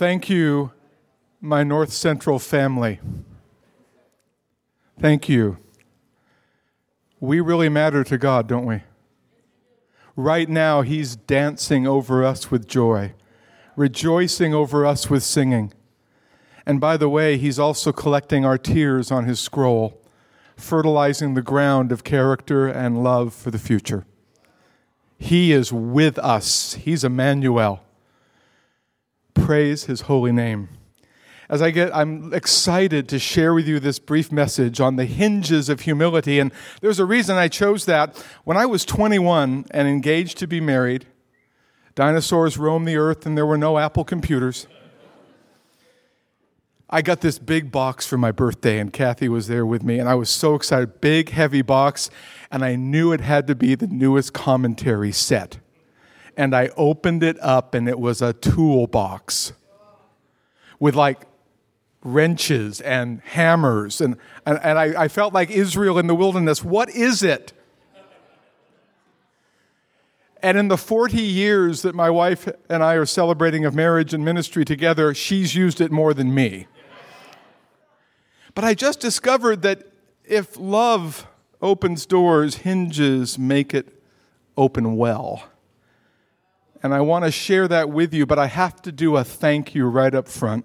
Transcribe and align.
Thank 0.00 0.30
you, 0.30 0.72
my 1.42 1.62
North 1.62 1.92
Central 1.92 2.38
family. 2.38 3.00
Thank 4.98 5.28
you. 5.28 5.58
We 7.20 7.40
really 7.40 7.68
matter 7.68 8.02
to 8.04 8.16
God, 8.16 8.46
don't 8.46 8.64
we? 8.64 8.80
Right 10.16 10.48
now, 10.48 10.80
He's 10.80 11.16
dancing 11.16 11.86
over 11.86 12.24
us 12.24 12.50
with 12.50 12.66
joy, 12.66 13.12
rejoicing 13.76 14.54
over 14.54 14.86
us 14.86 15.10
with 15.10 15.22
singing. 15.22 15.70
And 16.64 16.80
by 16.80 16.96
the 16.96 17.10
way, 17.10 17.36
He's 17.36 17.58
also 17.58 17.92
collecting 17.92 18.42
our 18.42 18.56
tears 18.56 19.10
on 19.10 19.26
His 19.26 19.38
scroll, 19.38 20.00
fertilizing 20.56 21.34
the 21.34 21.42
ground 21.42 21.92
of 21.92 22.04
character 22.04 22.66
and 22.66 23.04
love 23.04 23.34
for 23.34 23.50
the 23.50 23.58
future. 23.58 24.06
He 25.18 25.52
is 25.52 25.74
with 25.74 26.18
us, 26.20 26.72
He's 26.72 27.04
Emmanuel. 27.04 27.84
Praise 29.34 29.84
His 29.84 30.02
holy 30.02 30.32
name 30.32 30.68
as 31.50 31.60
I 31.60 31.72
get, 31.72 31.94
I'm 31.94 32.32
excited 32.32 33.08
to 33.08 33.18
share 33.18 33.52
with 33.52 33.66
you 33.66 33.80
this 33.80 33.98
brief 33.98 34.30
message 34.30 34.80
on 34.80 34.94
the 34.94 35.04
hinges 35.04 35.68
of 35.68 35.80
humility. 35.80 36.38
And 36.38 36.52
there's 36.80 37.00
a 37.00 37.04
reason 37.04 37.36
I 37.36 37.48
chose 37.48 37.86
that. 37.86 38.16
When 38.44 38.56
I 38.56 38.66
was 38.66 38.84
21 38.84 39.66
and 39.72 39.88
engaged 39.88 40.38
to 40.38 40.46
be 40.46 40.60
married, 40.60 41.06
dinosaurs 41.96 42.56
roamed 42.56 42.86
the 42.86 42.96
earth 42.96 43.26
and 43.26 43.36
there 43.36 43.44
were 43.44 43.58
no 43.58 43.78
Apple 43.78 44.04
computers. 44.04 44.68
I 46.88 47.02
got 47.02 47.20
this 47.20 47.40
big 47.40 47.72
box 47.72 48.06
for 48.06 48.18
my 48.18 48.32
birthday, 48.32 48.80
and 48.80 48.92
Kathy 48.92 49.28
was 49.28 49.46
there 49.46 49.64
with 49.64 49.84
me, 49.84 50.00
and 50.00 50.08
I 50.08 50.16
was 50.16 50.28
so 50.28 50.56
excited. 50.56 51.00
Big, 51.00 51.28
heavy 51.28 51.62
box, 51.62 52.10
and 52.50 52.64
I 52.64 52.74
knew 52.74 53.12
it 53.12 53.20
had 53.20 53.46
to 53.46 53.54
be 53.54 53.76
the 53.76 53.86
newest 53.86 54.32
commentary 54.32 55.12
set. 55.12 55.58
And 56.36 56.54
I 56.54 56.68
opened 56.76 57.22
it 57.22 57.38
up, 57.40 57.74
and 57.74 57.88
it 57.88 57.98
was 57.98 58.22
a 58.22 58.32
toolbox 58.32 59.52
with 60.78 60.94
like 60.94 61.20
wrenches 62.02 62.80
and 62.80 63.20
hammers. 63.20 64.00
And, 64.00 64.16
and, 64.46 64.58
and 64.62 64.78
I, 64.78 65.04
I 65.04 65.08
felt 65.08 65.34
like 65.34 65.50
Israel 65.50 65.98
in 65.98 66.06
the 66.06 66.14
wilderness. 66.14 66.64
What 66.64 66.90
is 66.90 67.22
it? 67.22 67.52
And 70.42 70.56
in 70.56 70.68
the 70.68 70.78
40 70.78 71.20
years 71.20 71.82
that 71.82 71.94
my 71.94 72.08
wife 72.08 72.48
and 72.70 72.82
I 72.82 72.94
are 72.94 73.04
celebrating 73.04 73.66
of 73.66 73.74
marriage 73.74 74.14
and 74.14 74.24
ministry 74.24 74.64
together, 74.64 75.12
she's 75.12 75.54
used 75.54 75.82
it 75.82 75.92
more 75.92 76.14
than 76.14 76.34
me. 76.34 76.66
But 78.54 78.64
I 78.64 78.74
just 78.74 79.00
discovered 79.00 79.62
that 79.62 79.92
if 80.24 80.58
love 80.58 81.26
opens 81.60 82.06
doors, 82.06 82.56
hinges 82.56 83.38
make 83.38 83.74
it 83.74 84.02
open 84.56 84.96
well. 84.96 85.44
And 86.82 86.94
I 86.94 87.00
want 87.00 87.26
to 87.26 87.30
share 87.30 87.68
that 87.68 87.90
with 87.90 88.14
you, 88.14 88.24
but 88.24 88.38
I 88.38 88.46
have 88.46 88.80
to 88.82 88.92
do 88.92 89.16
a 89.16 89.24
thank 89.24 89.74
you 89.74 89.86
right 89.86 90.14
up 90.14 90.28
front. 90.28 90.64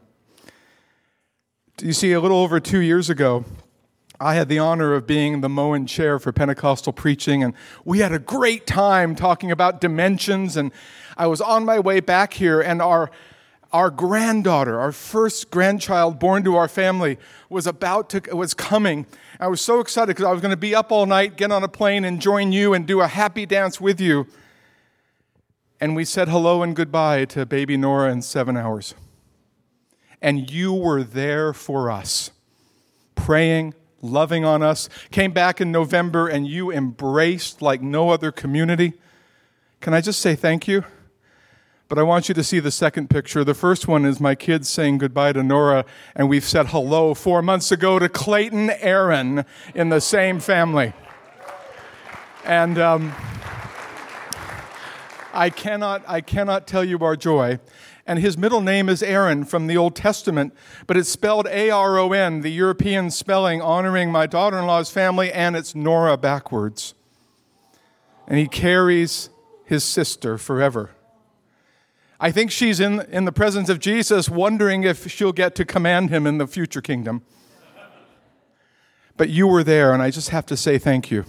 You 1.81 1.91
see, 1.91 2.13
a 2.13 2.21
little 2.21 2.37
over 2.37 2.61
two 2.61 2.79
years 2.79 3.09
ago, 3.09 3.43
I 4.17 4.35
had 4.35 4.47
the 4.47 4.59
honor 4.59 4.93
of 4.93 5.05
being 5.05 5.41
the 5.41 5.49
Moen 5.49 5.85
chair 5.85 6.19
for 6.19 6.31
Pentecostal 6.31 6.93
preaching, 6.93 7.43
and 7.43 7.53
we 7.83 7.99
had 7.99 8.13
a 8.13 8.19
great 8.19 8.65
time 8.65 9.13
talking 9.13 9.51
about 9.51 9.81
dimensions. 9.81 10.55
And 10.55 10.71
I 11.17 11.27
was 11.27 11.41
on 11.41 11.65
my 11.65 11.79
way 11.79 11.99
back 11.99 12.33
here, 12.33 12.61
and 12.61 12.81
our 12.81 13.11
our 13.73 13.89
granddaughter, 13.89 14.79
our 14.79 14.93
first 14.93 15.51
grandchild 15.51 16.17
born 16.17 16.45
to 16.45 16.55
our 16.55 16.69
family, 16.69 17.17
was 17.49 17.67
about 17.67 18.09
to 18.11 18.21
was 18.33 18.53
coming. 18.53 19.05
I 19.37 19.49
was 19.49 19.59
so 19.59 19.81
excited 19.81 20.15
because 20.15 20.23
I 20.23 20.31
was 20.31 20.39
going 20.39 20.51
to 20.51 20.57
be 20.57 20.73
up 20.73 20.93
all 20.93 21.05
night, 21.05 21.35
get 21.35 21.51
on 21.51 21.61
a 21.61 21.67
plane, 21.67 22.05
and 22.05 22.21
join 22.21 22.53
you 22.53 22.73
and 22.73 22.87
do 22.87 23.01
a 23.01 23.07
happy 23.07 23.45
dance 23.45 23.81
with 23.81 23.99
you. 23.99 24.27
And 25.79 25.95
we 25.95 26.05
said 26.05 26.29
hello 26.29 26.63
and 26.63 26.75
goodbye 26.75 27.25
to 27.25 27.45
baby 27.45 27.77
Nora 27.77 28.11
in 28.11 28.21
seven 28.21 28.55
hours 28.55 28.95
and 30.25 30.49
you 30.49 30.73
were 30.73 31.03
there 31.03 31.53
for 31.53 31.91
us, 31.91 32.31
praying, 33.13 33.75
loving 34.01 34.43
on 34.43 34.63
us. 34.63 34.89
Came 35.11 35.31
back 35.31 35.61
in 35.61 35.71
November 35.71 36.27
and 36.27 36.47
you 36.47 36.71
embraced 36.71 37.61
like 37.61 37.81
no 37.83 38.09
other 38.09 38.31
community. 38.31 38.93
Can 39.81 39.93
I 39.93 40.01
just 40.01 40.19
say 40.19 40.33
thank 40.33 40.67
you? 40.67 40.83
But 41.87 41.99
I 41.99 42.01
want 42.01 42.27
you 42.27 42.33
to 42.33 42.43
see 42.43 42.59
the 42.59 42.71
second 42.71 43.11
picture. 43.11 43.43
The 43.43 43.53
first 43.53 43.87
one 43.87 44.03
is 44.03 44.19
my 44.19 44.33
kids 44.33 44.67
saying 44.67 44.97
goodbye 44.97 45.33
to 45.33 45.43
Nora, 45.43 45.85
and 46.15 46.27
we've 46.27 46.43
said 46.43 46.69
hello 46.69 47.13
four 47.13 47.43
months 47.43 47.71
ago 47.71 47.99
to 47.99 48.09
Clayton 48.09 48.71
Aron 48.71 49.45
in 49.75 49.89
the 49.89 50.01
same 50.01 50.39
family. 50.39 50.93
And 52.43 52.79
um, 52.79 53.13
I, 55.35 55.49
cannot, 55.49 56.03
I 56.07 56.21
cannot 56.21 56.67
tell 56.67 56.83
you 56.83 56.99
our 56.99 57.15
joy 57.15 57.59
and 58.07 58.19
his 58.19 58.37
middle 58.37 58.61
name 58.61 58.87
is 58.87 59.01
Aaron 59.01 59.45
from 59.45 59.67
the 59.67 59.77
Old 59.77 59.95
Testament, 59.95 60.53
but 60.85 60.95
it's 60.95 61.09
spelled 61.09 61.47
A 61.47 61.71
R 61.71 61.97
O 61.97 62.11
N, 62.11 62.41
the 62.41 62.51
European 62.51 63.09
spelling, 63.09 63.61
honoring 63.61 64.11
my 64.11 64.27
daughter 64.27 64.59
in 64.59 64.65
law's 64.65 64.91
family, 64.91 65.31
and 65.31 65.55
it's 65.55 65.73
Nora 65.73 66.15
backwards. 66.15 66.93
And 68.27 68.37
he 68.37 68.47
carries 68.47 69.29
his 69.65 69.83
sister 69.83 70.37
forever. 70.37 70.91
I 72.19 72.31
think 72.31 72.51
she's 72.51 72.79
in, 72.79 73.01
in 73.11 73.25
the 73.25 73.31
presence 73.31 73.69
of 73.69 73.79
Jesus, 73.79 74.29
wondering 74.29 74.83
if 74.83 75.09
she'll 75.11 75.33
get 75.33 75.55
to 75.55 75.65
command 75.65 76.11
him 76.11 76.25
in 76.27 76.37
the 76.37 76.47
future 76.47 76.81
kingdom. 76.81 77.23
But 79.17 79.29
you 79.29 79.47
were 79.47 79.63
there, 79.63 79.93
and 79.93 80.01
I 80.01 80.11
just 80.11 80.29
have 80.29 80.45
to 80.47 80.57
say 80.57 80.77
thank 80.77 81.09
you. 81.09 81.25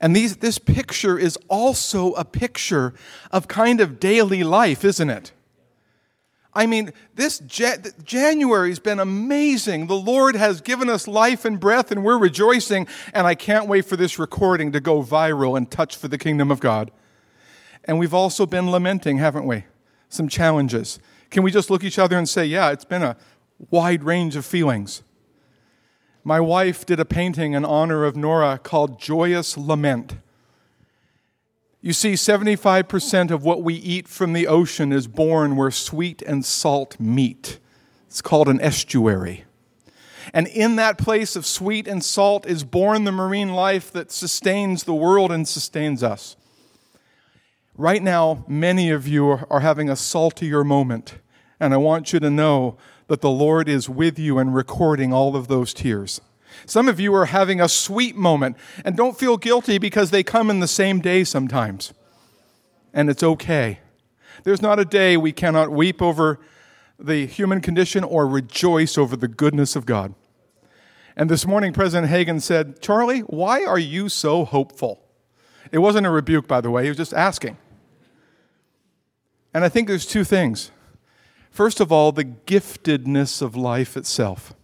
And 0.00 0.16
these, 0.16 0.36
this 0.36 0.58
picture 0.58 1.18
is 1.18 1.36
also 1.48 2.12
a 2.12 2.24
picture 2.24 2.94
of 3.30 3.48
kind 3.48 3.80
of 3.80 4.00
daily 4.00 4.42
life, 4.42 4.84
isn't 4.84 5.10
it? 5.10 5.32
I 6.52 6.66
mean, 6.66 6.92
this 7.14 7.38
January 7.38 8.70
has 8.70 8.80
been 8.80 8.98
amazing. 8.98 9.86
The 9.86 9.94
Lord 9.94 10.34
has 10.34 10.60
given 10.60 10.88
us 10.88 11.06
life 11.06 11.44
and 11.44 11.60
breath, 11.60 11.92
and 11.92 12.02
we're 12.02 12.18
rejoicing. 12.18 12.88
And 13.14 13.26
I 13.26 13.34
can't 13.36 13.68
wait 13.68 13.84
for 13.84 13.96
this 13.96 14.18
recording 14.18 14.72
to 14.72 14.80
go 14.80 15.02
viral 15.02 15.56
and 15.56 15.70
touch 15.70 15.96
for 15.96 16.08
the 16.08 16.18
kingdom 16.18 16.50
of 16.50 16.58
God. 16.58 16.90
And 17.84 17.98
we've 17.98 18.14
also 18.14 18.46
been 18.46 18.70
lamenting, 18.70 19.18
haven't 19.18 19.46
we? 19.46 19.64
Some 20.08 20.28
challenges. 20.28 20.98
Can 21.30 21.44
we 21.44 21.52
just 21.52 21.70
look 21.70 21.84
each 21.84 21.98
other 21.98 22.18
and 22.18 22.28
say, 22.28 22.44
yeah, 22.44 22.70
it's 22.70 22.84
been 22.84 23.04
a 23.04 23.16
wide 23.70 24.02
range 24.02 24.34
of 24.34 24.44
feelings? 24.44 25.02
My 26.22 26.38
wife 26.38 26.84
did 26.84 27.00
a 27.00 27.04
painting 27.04 27.54
in 27.54 27.64
honor 27.64 28.04
of 28.04 28.14
Nora 28.14 28.58
called 28.58 29.00
Joyous 29.00 29.56
Lament. 29.56 30.16
You 31.80 31.94
see, 31.94 32.12
75% 32.12 33.30
of 33.30 33.42
what 33.42 33.62
we 33.62 33.74
eat 33.74 34.06
from 34.06 34.34
the 34.34 34.46
ocean 34.46 34.92
is 34.92 35.06
born 35.06 35.56
where 35.56 35.70
sweet 35.70 36.20
and 36.22 36.44
salt 36.44 37.00
meet. 37.00 37.58
It's 38.06 38.20
called 38.20 38.48
an 38.48 38.60
estuary. 38.60 39.44
And 40.34 40.46
in 40.48 40.76
that 40.76 40.98
place 40.98 41.36
of 41.36 41.46
sweet 41.46 41.88
and 41.88 42.04
salt 42.04 42.46
is 42.46 42.64
born 42.64 43.04
the 43.04 43.12
marine 43.12 43.54
life 43.54 43.90
that 43.92 44.12
sustains 44.12 44.84
the 44.84 44.94
world 44.94 45.32
and 45.32 45.48
sustains 45.48 46.02
us. 46.02 46.36
Right 47.76 48.02
now, 48.02 48.44
many 48.46 48.90
of 48.90 49.08
you 49.08 49.38
are 49.48 49.60
having 49.60 49.88
a 49.88 49.96
saltier 49.96 50.64
moment, 50.64 51.14
and 51.58 51.72
I 51.72 51.78
want 51.78 52.12
you 52.12 52.20
to 52.20 52.30
know 52.30 52.76
that 53.10 53.22
the 53.22 53.28
Lord 53.28 53.68
is 53.68 53.88
with 53.88 54.20
you 54.20 54.38
and 54.38 54.54
recording 54.54 55.12
all 55.12 55.34
of 55.34 55.48
those 55.48 55.74
tears. 55.74 56.20
Some 56.64 56.88
of 56.88 57.00
you 57.00 57.12
are 57.12 57.24
having 57.24 57.60
a 57.60 57.68
sweet 57.68 58.14
moment 58.14 58.56
and 58.84 58.96
don't 58.96 59.18
feel 59.18 59.36
guilty 59.36 59.78
because 59.78 60.12
they 60.12 60.22
come 60.22 60.48
in 60.48 60.60
the 60.60 60.68
same 60.68 61.00
day 61.00 61.24
sometimes. 61.24 61.92
And 62.94 63.10
it's 63.10 63.24
okay. 63.24 63.80
There's 64.44 64.62
not 64.62 64.78
a 64.78 64.84
day 64.84 65.16
we 65.16 65.32
cannot 65.32 65.72
weep 65.72 66.00
over 66.00 66.38
the 67.00 67.26
human 67.26 67.60
condition 67.60 68.04
or 68.04 68.28
rejoice 68.28 68.96
over 68.96 69.16
the 69.16 69.26
goodness 69.26 69.74
of 69.74 69.86
God. 69.86 70.14
And 71.16 71.28
this 71.28 71.44
morning, 71.44 71.72
President 71.72 72.10
Hagan 72.10 72.38
said, 72.38 72.80
Charlie, 72.80 73.22
why 73.22 73.64
are 73.64 73.76
you 73.76 74.08
so 74.08 74.44
hopeful? 74.44 75.02
It 75.72 75.78
wasn't 75.78 76.06
a 76.06 76.10
rebuke, 76.10 76.46
by 76.46 76.60
the 76.60 76.70
way, 76.70 76.84
he 76.84 76.90
was 76.90 76.96
just 76.96 77.12
asking. 77.12 77.56
And 79.52 79.64
I 79.64 79.68
think 79.68 79.88
there's 79.88 80.06
two 80.06 80.22
things. 80.22 80.70
First 81.50 81.80
of 81.80 81.90
all, 81.90 82.12
the 82.12 82.24
giftedness 82.24 83.42
of 83.42 83.56
life 83.56 83.96
itself. 83.96 84.54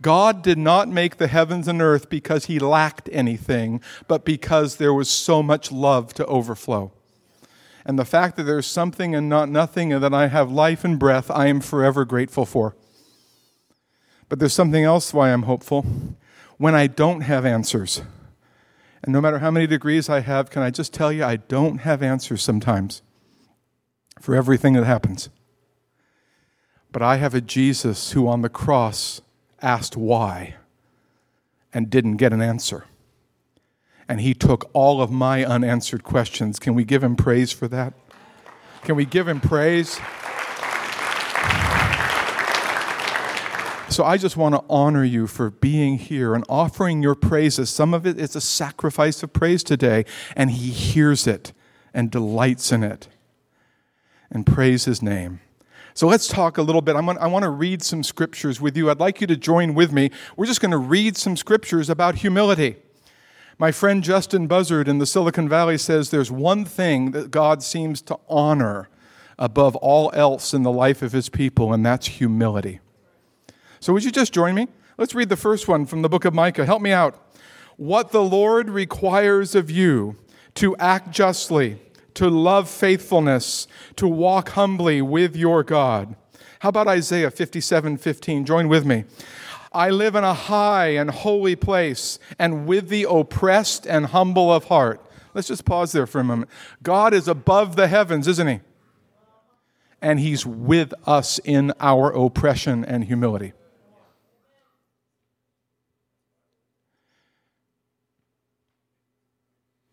God 0.00 0.42
did 0.42 0.58
not 0.58 0.88
make 0.88 1.16
the 1.16 1.26
heavens 1.26 1.66
and 1.66 1.82
earth 1.82 2.08
because 2.08 2.46
he 2.46 2.60
lacked 2.60 3.08
anything, 3.12 3.80
but 4.06 4.24
because 4.24 4.76
there 4.76 4.94
was 4.94 5.10
so 5.10 5.42
much 5.42 5.72
love 5.72 6.14
to 6.14 6.26
overflow. 6.26 6.92
And 7.84 7.98
the 7.98 8.04
fact 8.04 8.36
that 8.36 8.44
there's 8.44 8.66
something 8.66 9.14
and 9.14 9.28
not 9.28 9.48
nothing, 9.48 9.92
and 9.92 10.02
that 10.04 10.14
I 10.14 10.28
have 10.28 10.52
life 10.52 10.84
and 10.84 10.98
breath, 10.98 11.30
I 11.30 11.46
am 11.46 11.60
forever 11.60 12.04
grateful 12.04 12.46
for. 12.46 12.76
But 14.28 14.38
there's 14.38 14.52
something 14.52 14.84
else 14.84 15.12
why 15.12 15.32
I'm 15.32 15.44
hopeful. 15.44 15.84
When 16.58 16.74
I 16.74 16.86
don't 16.86 17.22
have 17.22 17.46
answers, 17.46 18.02
and 19.02 19.12
no 19.12 19.20
matter 19.20 19.38
how 19.38 19.50
many 19.50 19.66
degrees 19.66 20.08
I 20.08 20.20
have, 20.20 20.50
can 20.50 20.62
I 20.62 20.70
just 20.70 20.92
tell 20.92 21.10
you, 21.10 21.24
I 21.24 21.36
don't 21.36 21.78
have 21.78 22.02
answers 22.02 22.42
sometimes 22.42 23.02
for 24.20 24.34
everything 24.34 24.74
that 24.74 24.84
happens. 24.84 25.30
But 26.92 27.02
I 27.02 27.16
have 27.16 27.34
a 27.34 27.40
Jesus 27.40 28.12
who 28.12 28.26
on 28.28 28.42
the 28.42 28.48
cross 28.48 29.20
asked 29.60 29.96
why 29.96 30.54
and 31.72 31.90
didn't 31.90 32.16
get 32.16 32.32
an 32.32 32.40
answer. 32.40 32.84
And 34.08 34.20
he 34.20 34.32
took 34.32 34.70
all 34.72 35.02
of 35.02 35.10
my 35.10 35.44
unanswered 35.44 36.02
questions. 36.02 36.58
Can 36.58 36.74
we 36.74 36.84
give 36.84 37.04
him 37.04 37.14
praise 37.14 37.52
for 37.52 37.68
that? 37.68 37.92
Can 38.82 38.96
we 38.96 39.04
give 39.04 39.28
him 39.28 39.40
praise? 39.40 40.00
So 43.90 44.04
I 44.04 44.16
just 44.16 44.36
want 44.36 44.54
to 44.54 44.62
honor 44.70 45.02
you 45.02 45.26
for 45.26 45.50
being 45.50 45.98
here 45.98 46.34
and 46.34 46.44
offering 46.48 47.02
your 47.02 47.14
praises. 47.14 47.68
Some 47.68 47.92
of 47.94 48.06
it 48.06 48.16
is 48.16 48.36
a 48.36 48.40
sacrifice 48.40 49.22
of 49.22 49.32
praise 49.32 49.64
today, 49.64 50.04
and 50.36 50.50
He 50.50 50.70
hears 50.70 51.26
it 51.26 51.52
and 51.92 52.10
delights 52.10 52.70
in 52.70 52.84
it 52.84 53.08
and 54.30 54.46
praise 54.46 54.84
His 54.84 55.02
name. 55.02 55.40
So 55.98 56.06
let's 56.06 56.28
talk 56.28 56.58
a 56.58 56.62
little 56.62 56.80
bit. 56.80 56.94
I'm, 56.94 57.08
I 57.08 57.26
want 57.26 57.42
to 57.42 57.50
read 57.50 57.82
some 57.82 58.04
scriptures 58.04 58.60
with 58.60 58.76
you. 58.76 58.88
I'd 58.88 59.00
like 59.00 59.20
you 59.20 59.26
to 59.26 59.36
join 59.36 59.74
with 59.74 59.92
me. 59.92 60.12
We're 60.36 60.46
just 60.46 60.60
going 60.60 60.70
to 60.70 60.78
read 60.78 61.16
some 61.16 61.36
scriptures 61.36 61.90
about 61.90 62.14
humility. 62.14 62.76
My 63.58 63.72
friend 63.72 64.04
Justin 64.04 64.46
Buzzard 64.46 64.86
in 64.86 64.98
the 64.98 65.06
Silicon 65.06 65.48
Valley 65.48 65.76
says 65.76 66.10
there's 66.10 66.30
one 66.30 66.64
thing 66.64 67.10
that 67.10 67.32
God 67.32 67.64
seems 67.64 68.00
to 68.02 68.16
honor 68.28 68.88
above 69.40 69.74
all 69.74 70.12
else 70.14 70.54
in 70.54 70.62
the 70.62 70.70
life 70.70 71.02
of 71.02 71.10
his 71.10 71.28
people, 71.28 71.72
and 71.72 71.84
that's 71.84 72.06
humility. 72.06 72.78
So, 73.80 73.92
would 73.92 74.04
you 74.04 74.12
just 74.12 74.32
join 74.32 74.54
me? 74.54 74.68
Let's 74.98 75.16
read 75.16 75.30
the 75.30 75.36
first 75.36 75.66
one 75.66 75.84
from 75.84 76.02
the 76.02 76.08
book 76.08 76.24
of 76.24 76.32
Micah. 76.32 76.64
Help 76.64 76.80
me 76.80 76.92
out. 76.92 77.36
What 77.76 78.12
the 78.12 78.22
Lord 78.22 78.70
requires 78.70 79.56
of 79.56 79.68
you 79.68 80.14
to 80.54 80.76
act 80.76 81.10
justly 81.10 81.80
to 82.18 82.28
love 82.28 82.68
faithfulness, 82.68 83.68
to 83.94 84.08
walk 84.08 84.48
humbly 84.50 85.00
with 85.00 85.36
your 85.36 85.62
God. 85.62 86.16
How 86.58 86.70
about 86.70 86.88
Isaiah 86.88 87.30
57 87.30 87.96
15? 87.96 88.44
Join 88.44 88.68
with 88.68 88.84
me. 88.84 89.04
I 89.72 89.90
live 89.90 90.16
in 90.16 90.24
a 90.24 90.34
high 90.34 90.88
and 90.88 91.10
holy 91.10 91.54
place, 91.54 92.18
and 92.36 92.66
with 92.66 92.88
the 92.88 93.06
oppressed 93.08 93.86
and 93.86 94.06
humble 94.06 94.52
of 94.52 94.64
heart. 94.64 95.00
Let's 95.32 95.46
just 95.46 95.64
pause 95.64 95.92
there 95.92 96.08
for 96.08 96.18
a 96.18 96.24
moment. 96.24 96.50
God 96.82 97.14
is 97.14 97.28
above 97.28 97.76
the 97.76 97.86
heavens, 97.86 98.26
isn't 98.26 98.48
He? 98.48 98.60
And 100.02 100.18
He's 100.18 100.44
with 100.44 100.92
us 101.06 101.38
in 101.44 101.72
our 101.78 102.10
oppression 102.10 102.84
and 102.84 103.04
humility. 103.04 103.52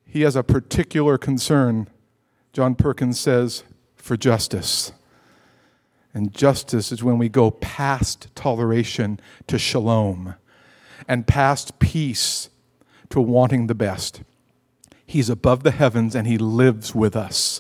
He 0.07 0.21
has 0.21 0.35
a 0.35 0.43
particular 0.43 1.19
concern 1.19 1.87
John 2.55 2.73
Perkins 2.73 3.19
says, 3.19 3.65
for 3.97 4.15
justice. 4.15 4.93
And 6.13 6.33
justice 6.33 6.89
is 6.89 7.03
when 7.03 7.17
we 7.17 7.27
go 7.27 7.51
past 7.51 8.33
toleration 8.33 9.19
to 9.47 9.59
shalom 9.59 10.35
and 11.05 11.27
past 11.27 11.79
peace 11.79 12.49
to 13.09 13.19
wanting 13.19 13.67
the 13.67 13.75
best. 13.75 14.21
He's 15.05 15.29
above 15.29 15.63
the 15.63 15.71
heavens 15.71 16.15
and 16.15 16.25
he 16.27 16.37
lives 16.37 16.95
with 16.95 17.13
us 17.13 17.59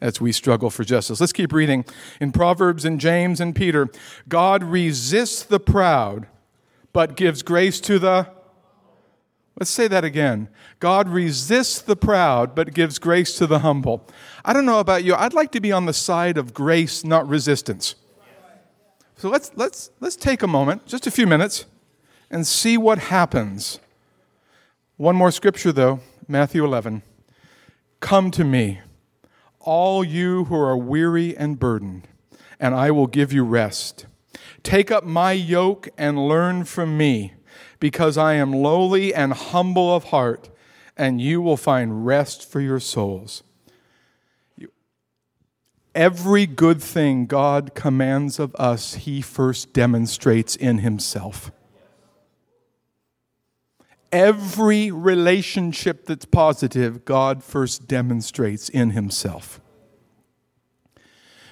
as 0.00 0.20
we 0.20 0.30
struggle 0.30 0.70
for 0.70 0.84
justice. 0.84 1.20
Let's 1.20 1.32
keep 1.32 1.52
reading. 1.52 1.84
In 2.20 2.30
Proverbs 2.30 2.84
and 2.84 3.00
James 3.00 3.40
and 3.40 3.52
Peter, 3.52 3.88
God 4.28 4.62
resists 4.62 5.42
the 5.42 5.58
proud, 5.58 6.28
but 6.92 7.16
gives 7.16 7.42
grace 7.42 7.80
to 7.80 7.98
the 7.98 8.35
Let's 9.58 9.70
say 9.70 9.88
that 9.88 10.04
again. 10.04 10.48
God 10.80 11.08
resists 11.08 11.80
the 11.80 11.96
proud, 11.96 12.54
but 12.54 12.74
gives 12.74 12.98
grace 12.98 13.36
to 13.38 13.46
the 13.46 13.60
humble. 13.60 14.06
I 14.44 14.52
don't 14.52 14.66
know 14.66 14.80
about 14.80 15.02
you. 15.02 15.14
I'd 15.14 15.32
like 15.32 15.50
to 15.52 15.60
be 15.60 15.72
on 15.72 15.86
the 15.86 15.94
side 15.94 16.36
of 16.36 16.52
grace, 16.52 17.04
not 17.04 17.26
resistance. 17.26 17.94
So 19.16 19.30
let's, 19.30 19.50
let's, 19.56 19.90
let's 19.98 20.16
take 20.16 20.42
a 20.42 20.46
moment, 20.46 20.84
just 20.84 21.06
a 21.06 21.10
few 21.10 21.26
minutes, 21.26 21.64
and 22.30 22.46
see 22.46 22.76
what 22.76 22.98
happens. 22.98 23.80
One 24.98 25.16
more 25.16 25.30
scripture, 25.30 25.72
though 25.72 26.00
Matthew 26.28 26.62
11. 26.62 27.02
Come 28.00 28.30
to 28.32 28.44
me, 28.44 28.80
all 29.60 30.04
you 30.04 30.44
who 30.44 30.56
are 30.56 30.76
weary 30.76 31.34
and 31.34 31.58
burdened, 31.58 32.08
and 32.60 32.74
I 32.74 32.90
will 32.90 33.06
give 33.06 33.32
you 33.32 33.42
rest. 33.42 34.04
Take 34.62 34.90
up 34.90 35.02
my 35.02 35.32
yoke 35.32 35.88
and 35.96 36.28
learn 36.28 36.64
from 36.64 36.98
me 36.98 37.32
because 37.78 38.16
I 38.16 38.34
am 38.34 38.52
lowly 38.52 39.14
and 39.14 39.32
humble 39.32 39.94
of 39.94 40.04
heart, 40.04 40.50
and 40.96 41.20
you 41.20 41.40
will 41.40 41.56
find 41.56 42.06
rest 42.06 42.50
for 42.50 42.60
your 42.60 42.80
souls. 42.80 43.42
Every 45.94 46.44
good 46.46 46.82
thing 46.82 47.24
God 47.26 47.74
commands 47.74 48.38
of 48.38 48.54
us, 48.56 48.94
He 48.94 49.22
first 49.22 49.72
demonstrates 49.72 50.54
in 50.54 50.78
Himself. 50.78 51.50
Every 54.12 54.90
relationship 54.90 56.06
that's 56.06 56.26
positive, 56.26 57.04
God 57.04 57.42
first 57.42 57.88
demonstrates 57.88 58.68
in 58.68 58.90
Himself. 58.90 59.60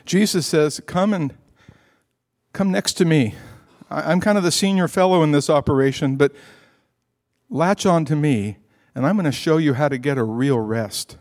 Jesus 0.05 0.47
says, 0.47 0.81
Come 0.87 1.15
and 1.15 1.35
come 2.53 2.71
next 2.71 2.95
to 2.95 3.05
me. 3.05 3.35
I'm 3.91 4.21
kind 4.21 4.39
of 4.39 4.45
the 4.45 4.53
senior 4.53 4.89
fellow 4.89 5.23
in 5.23 5.33
this 5.33 5.51
operation, 5.51 6.17
but 6.17 6.33
latch 7.51 7.87
on 7.87 8.05
to 8.07 8.17
me, 8.17 8.59
and 8.95 9.07
I'm 9.07 9.17
going 9.17 9.25
to 9.25 9.33
show 9.33 9.59
you 9.59 9.75
how 9.75 9.89
to 9.89 9.99
get 9.99 10.19
a 10.19 10.25
real 10.25 10.59
rest 10.59 11.19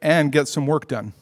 and 0.00 0.32
get 0.32 0.48
some 0.48 0.66
work 0.66 0.88
done. 0.88 1.12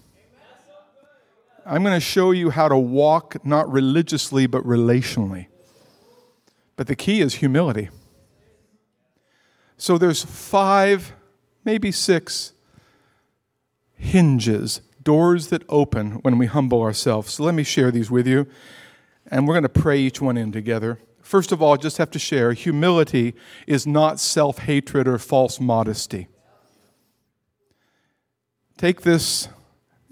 I'm 1.65 1.83
going 1.83 1.95
to 1.95 2.01
show 2.01 2.33
you 2.33 2.51
how 2.51 2.69
to 2.69 2.77
walk 2.77 3.45
not 3.45 3.71
religiously, 3.71 4.47
but 4.47 4.65
relationally. 4.65 5.47
But 6.77 6.89
the 6.89 6.97
key 6.97 7.21
is 7.21 7.37
humility. 7.37 7.91
So 9.77 9.99
there's 9.99 10.25
five, 10.25 11.13
maybe 11.65 11.93
six 11.93 12.53
hinges, 13.97 14.81
doors 15.03 15.49
that 15.49 15.63
open 15.69 16.13
when 16.23 16.39
we 16.39 16.47
humble 16.47 16.83
ourselves. 16.83 17.35
So 17.35 17.45
let 17.45 17.55
me 17.55 17.63
share 17.63 17.91
these 17.91 18.11
with 18.11 18.27
you 18.27 18.47
and 19.31 19.47
we're 19.47 19.55
going 19.55 19.63
to 19.63 19.69
pray 19.69 19.99
each 19.99 20.21
one 20.21 20.37
in 20.37 20.53
together. 20.53 20.99
First 21.23 21.53
of 21.53 21.63
all, 21.63 21.75
I 21.75 21.77
just 21.77 21.99
have 21.99 22.11
to 22.11 22.19
share 22.19 22.53
humility 22.53 23.35
is 23.67 23.87
not 23.87 24.19
self 24.19 24.59
hatred 24.59 25.07
or 25.07 25.19
false 25.19 25.61
modesty. 25.61 26.29
Take 28.77 29.03
this 29.03 29.49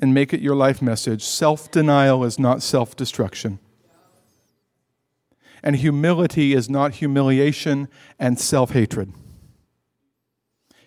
and 0.01 0.15
make 0.15 0.33
it 0.33 0.41
your 0.41 0.55
life 0.55 0.81
message. 0.81 1.25
Self 1.25 1.71
denial 1.71 2.25
is 2.25 2.39
not 2.39 2.63
self 2.63 2.95
destruction. 2.95 3.59
And 5.63 5.77
humility 5.77 6.55
is 6.55 6.71
not 6.71 6.95
humiliation 6.95 7.89
and 8.19 8.39
self 8.39 8.71
hatred. 8.71 9.13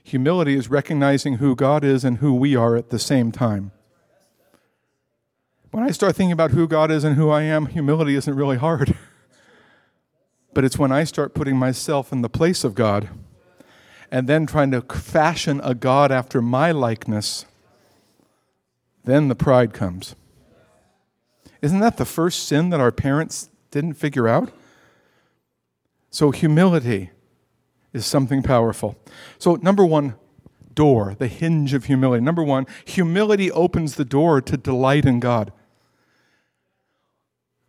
Humility 0.03 0.55
is 0.55 0.69
recognizing 0.69 1.35
who 1.35 1.55
God 1.55 1.83
is 1.83 2.03
and 2.03 2.17
who 2.17 2.33
we 2.33 2.55
are 2.55 2.75
at 2.75 2.89
the 2.89 2.99
same 2.99 3.31
time 3.31 3.72
when 5.73 5.83
I 5.83 5.89
start 5.89 6.15
thinking 6.15 6.31
about 6.31 6.51
who 6.51 6.67
God 6.67 6.91
is 6.91 7.03
and 7.03 7.15
who 7.15 7.31
I 7.31 7.41
am, 7.41 7.65
humility 7.65 8.13
isn't 8.13 8.35
really 8.35 8.57
hard. 8.57 8.95
but 10.53 10.63
it's 10.63 10.77
when 10.77 10.91
I 10.91 11.03
start 11.03 11.33
putting 11.33 11.57
myself 11.57 12.11
in 12.11 12.21
the 12.21 12.29
place 12.29 12.63
of 12.63 12.75
God 12.75 13.09
and 14.11 14.29
then 14.29 14.45
trying 14.45 14.69
to 14.69 14.81
fashion 14.81 15.59
a 15.63 15.73
God 15.73 16.11
after 16.11 16.43
my 16.43 16.71
likeness, 16.71 17.47
then 19.03 19.29
the 19.29 19.35
pride 19.35 19.73
comes. 19.73 20.15
Isn't 21.63 21.79
that 21.79 21.97
the 21.97 22.05
first 22.05 22.45
sin 22.47 22.69
that 22.69 22.79
our 22.79 22.91
parents 22.91 23.49
didn't 23.71 23.95
figure 23.95 24.27
out? 24.27 24.51
So, 26.11 26.29
humility 26.29 27.09
is 27.93 28.05
something 28.05 28.43
powerful. 28.43 28.95
So, 29.39 29.55
number 29.55 29.83
one, 29.83 30.13
door, 30.75 31.15
the 31.17 31.27
hinge 31.27 31.73
of 31.73 31.85
humility. 31.85 32.23
Number 32.23 32.43
one, 32.43 32.67
humility 32.85 33.51
opens 33.51 33.95
the 33.95 34.05
door 34.05 34.39
to 34.39 34.55
delight 34.55 35.05
in 35.05 35.19
God 35.19 35.51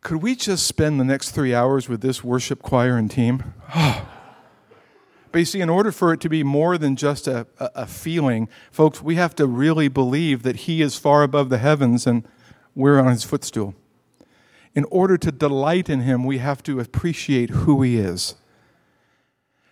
could 0.05 0.23
we 0.23 0.37
just 0.37 0.67
spend 0.67 1.01
the 1.01 1.05
next 1.05 1.31
three 1.31 1.55
hours 1.55 1.89
with 1.89 2.03
this 2.03 2.23
worship 2.23 2.63
choir 2.63 2.97
and 2.97 3.11
team? 3.11 3.43
But 5.33 5.41
you 5.41 5.47
see, 5.47 5.61
in 5.61 5.69
order 5.69 5.91
for 5.91 6.13
it 6.13 6.21
to 6.21 6.29
be 6.29 6.45
more 6.45 6.79
than 6.79 6.95
just 6.95 7.27
a, 7.27 7.49
a, 7.59 7.89
feeling, 7.89 8.49
folks, 8.71 9.03
we 9.03 9.17
have 9.17 9.35
to 9.35 9.49
really 9.49 9.89
believe 9.89 10.45
that 10.45 10.55
He 10.55 10.81
is 10.81 10.97
far 10.97 11.25
above 11.25 11.49
the 11.49 11.59
heavens 11.59 12.07
and 12.07 12.25
we're 12.77 13.01
on 13.01 13.11
His 13.11 13.25
footstool. 13.25 13.75
In 14.77 14.85
order 14.93 15.19
to 15.19 15.33
delight 15.33 15.89
in 15.89 16.03
Him, 16.03 16.23
we 16.23 16.39
have 16.39 16.63
to 16.63 16.79
appreciate 16.79 17.51
who 17.51 17.83
He 17.83 17.99
is. 17.99 18.37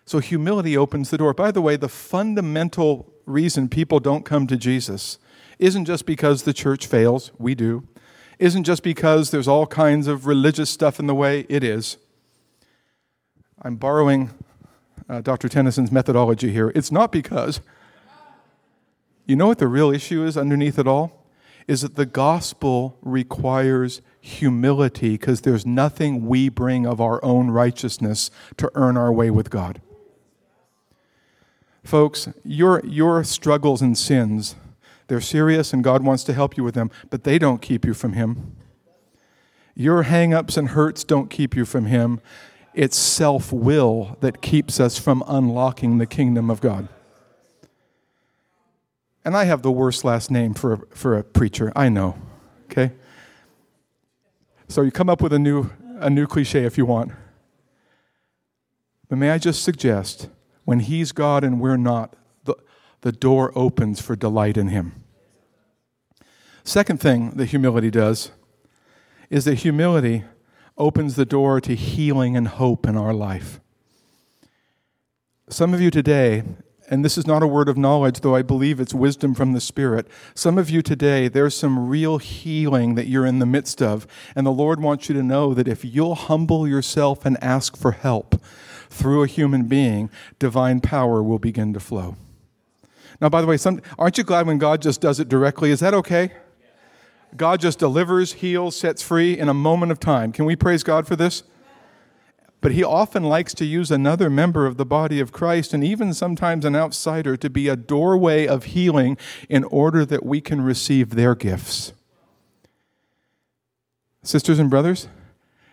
So 0.05 0.19
humility 0.19 0.77
opens 0.77 1.11
the 1.11 1.19
door. 1.19 1.33
By 1.33 1.53
the 1.53 1.63
way, 1.63 1.77
the 1.77 1.89
fundamental 1.89 3.15
reason 3.25 3.69
people 3.69 4.01
don't 4.01 4.25
come 4.25 4.49
to 4.49 4.57
Jesus 4.57 5.19
isn't 5.61 5.85
just 5.85 6.07
because 6.07 6.43
the 6.43 6.53
church 6.53 6.89
fails, 6.89 7.31
we 7.39 7.55
do 7.55 7.87
isn't 8.43 8.65
just 8.65 8.83
because 8.83 9.31
there's 9.31 9.47
all 9.47 9.67
kinds 9.67 10.09
of 10.09 10.27
religious 10.27 10.69
stuff 10.69 10.99
in 10.99 11.07
the 11.07 11.15
way, 11.15 11.47
it 11.49 11.63
is. 11.63 11.97
I'm 13.63 13.77
borrowing 13.77 14.31
uh, 15.09 15.21
Dr. 15.21 15.49
Tennyson's 15.49 15.93
methodology 15.93 16.51
here. 16.51 16.73
It's 16.75 16.91
not 16.91 17.13
because. 17.13 17.61
You 19.27 19.37
know 19.37 19.47
what 19.47 19.59
the 19.59 19.69
real 19.69 19.93
issue 19.93 20.25
is 20.25 20.37
underneath 20.37 20.77
it 20.77 20.89
all? 20.89 21.25
Is 21.69 21.83
that 21.83 21.95
the 21.95 22.05
gospel 22.05 22.99
requires 23.01 24.03
humility 24.21 25.11
because 25.11 25.43
there's 25.43 25.65
nothing 25.65 26.27
we 26.27 26.49
bring 26.49 26.85
of 26.85 27.01
our 27.01 27.25
own 27.25 27.49
righteousness 27.49 28.31
to 28.57 28.71
earn 28.75 28.97
our 28.97 29.13
way 29.13 29.31
with 29.31 29.51
God. 29.51 29.81
Folks, 31.85 32.29
your, 32.45 32.85
your 32.85 33.23
struggles 33.23 33.81
and 33.81 33.97
sins 33.97 34.57
they're 35.13 35.21
serious 35.21 35.75
and 35.75 35.85
God 35.85 36.03
wants 36.03 36.25
to 36.25 36.33
help 36.33 36.57
you 36.57 36.65
with 36.65 36.75
them, 36.75 36.91
but 37.11 37.23
they 37.25 37.39
don't 37.39 37.61
keep 37.61 37.85
you 37.85 37.93
from 37.93 38.15
Him. 38.15 38.57
Your 39.75 40.05
hang 40.05 40.33
ups 40.33 40.57
and 40.57 40.71
hurts 40.71 41.05
don't 41.05 41.29
keep 41.29 41.55
you 41.55 41.67
from 41.67 41.85
Him. 41.85 42.19
It's 42.73 42.97
self 42.97 43.53
will 43.53 44.17
that 44.21 44.41
keeps 44.41 44.81
us 44.81 44.99
from 44.99 45.23
unlocking 45.27 45.99
the 45.99 46.07
kingdom 46.07 46.49
of 46.49 46.63
God. 46.63 46.89
And 49.23 49.37
I 49.37 49.45
have 49.45 49.61
the 49.61 49.71
worst 49.71 50.03
last 50.03 50.31
name 50.31 50.55
for 50.55 50.73
a, 50.73 50.79
for 50.97 51.19
a 51.19 51.23
preacher, 51.23 51.71
I 51.77 51.91
know. 51.91 52.17
Okay? 52.71 52.93
So 54.67 54.81
you 54.81 54.91
come 54.91 55.11
up 55.11 55.21
with 55.21 55.35
a 55.35 55.39
new, 55.39 55.69
a 55.99 56.09
new 56.09 56.27
cliche 56.27 56.65
if 56.65 56.79
you 56.79 56.87
want. 56.87 57.13
But 59.11 59.19
may 59.19 59.31
I 59.31 59.37
just 59.37 59.63
suggest 59.63 60.31
when 60.65 60.81
He's 60.81 61.13
God 61.13 61.45
and 61.45 61.61
we're 61.61 61.77
not, 61.77 62.17
the, 62.45 62.55
the 63.03 63.13
door 63.13 63.53
opens 63.55 64.01
for 64.01 64.17
delight 64.17 64.57
in 64.57 64.69
Him. 64.69 64.95
Second 66.65 67.01
thing 67.01 67.31
that 67.31 67.47
humility 67.47 67.91
does 67.91 68.31
is 69.31 69.45
that 69.47 69.57
humility 69.57 70.25
opens 70.79 71.17
the 71.17 71.25
door 71.25 71.61
to 71.61 71.75
healing 71.75 72.37
and 72.37 72.49
hope 72.49 72.87
in 72.87 72.97
our 72.97 73.13
life. 73.13 73.61
Some 75.49 75.75
of 75.75 75.81
you 75.81 75.91
today, 75.91 76.45
and 76.89 77.05
this 77.05 77.19
is 77.19 77.27
not 77.27 77.43
a 77.43 77.47
word 77.47 77.69
of 77.69 77.77
knowledge, 77.77 78.21
though 78.21 78.37
I 78.37 78.43
believe 78.43 78.81
it's 78.81 78.95
wisdom 78.95 79.35
from 79.35 79.53
the 79.53 79.61
Spirit. 79.61 80.07
Some 80.35 80.57
of 80.57 80.71
you 80.71 80.83
today, 80.83 81.29
there's 81.29 81.55
some 81.55 81.89
real 81.89 82.19
healing 82.19 82.95
that 82.95 83.07
you're 83.07 83.27
in 83.27 83.39
the 83.39 83.47
midst 83.47 83.83
of. 83.83 84.07
And 84.37 84.47
the 84.47 84.51
Lord 84.51 84.81
wants 84.81 85.09
you 85.09 85.15
to 85.15 85.23
know 85.23 85.55
that 85.55 85.69
if 85.69 85.85
you'll 85.85 86.15
humble 86.15 86.67
yourself 86.67 87.27
and 87.27 87.43
ask 87.43 87.77
for 87.77 87.93
help 87.93 88.41
through 88.89 89.23
a 89.23 89.27
human 89.27 89.65
being, 89.65 90.11
divine 90.39 90.81
power 90.81 91.23
will 91.23 91.39
begin 91.39 91.73
to 91.73 91.81
flow. 91.81 92.17
Now, 93.21 93.29
by 93.29 93.41
the 93.41 93.47
way, 93.47 93.57
some, 93.57 93.81
aren't 93.99 94.19
you 94.19 94.25
glad 94.25 94.47
when 94.47 94.59
God 94.59 94.83
just 94.83 95.01
does 95.01 95.21
it 95.21 95.29
directly? 95.29 95.71
Is 95.71 95.81
that 95.81 95.95
okay? 95.95 96.33
God 97.37 97.61
just 97.61 97.79
delivers, 97.79 98.35
heals, 98.35 98.77
sets 98.77 99.03
free 99.03 99.39
in 99.39 99.49
a 99.49 99.55
moment 99.55 99.93
of 99.93 99.99
time. 99.99 100.33
Can 100.33 100.45
we 100.45 100.57
praise 100.57 100.83
God 100.83 101.07
for 101.07 101.17
this? 101.17 101.43
But 102.61 102.73
he 102.73 102.85
often 102.85 103.25
likes 103.25 103.55
to 103.55 103.65
use 103.65 103.91
another 103.91 104.31
member 104.31 104.67
of 104.67 104.77
the 104.77 104.87
body 104.87 105.19
of 105.19 105.33
Christ 105.33 105.75
and 105.75 105.83
even 105.83 106.15
sometimes 106.15 106.65
an 106.65 106.77
outsider 106.77 107.37
to 107.37 107.51
be 107.51 107.69
a 107.69 107.75
doorway 107.75 108.47
of 108.47 108.67
healing 108.67 109.19
in 109.49 109.65
order 109.65 110.05
that 110.05 110.25
we 110.25 110.41
can 110.41 110.61
receive 110.61 111.11
their 111.11 111.35
gifts. 111.35 111.93
Sisters 114.23 114.61
and 114.61 114.71
brothers, 114.71 115.09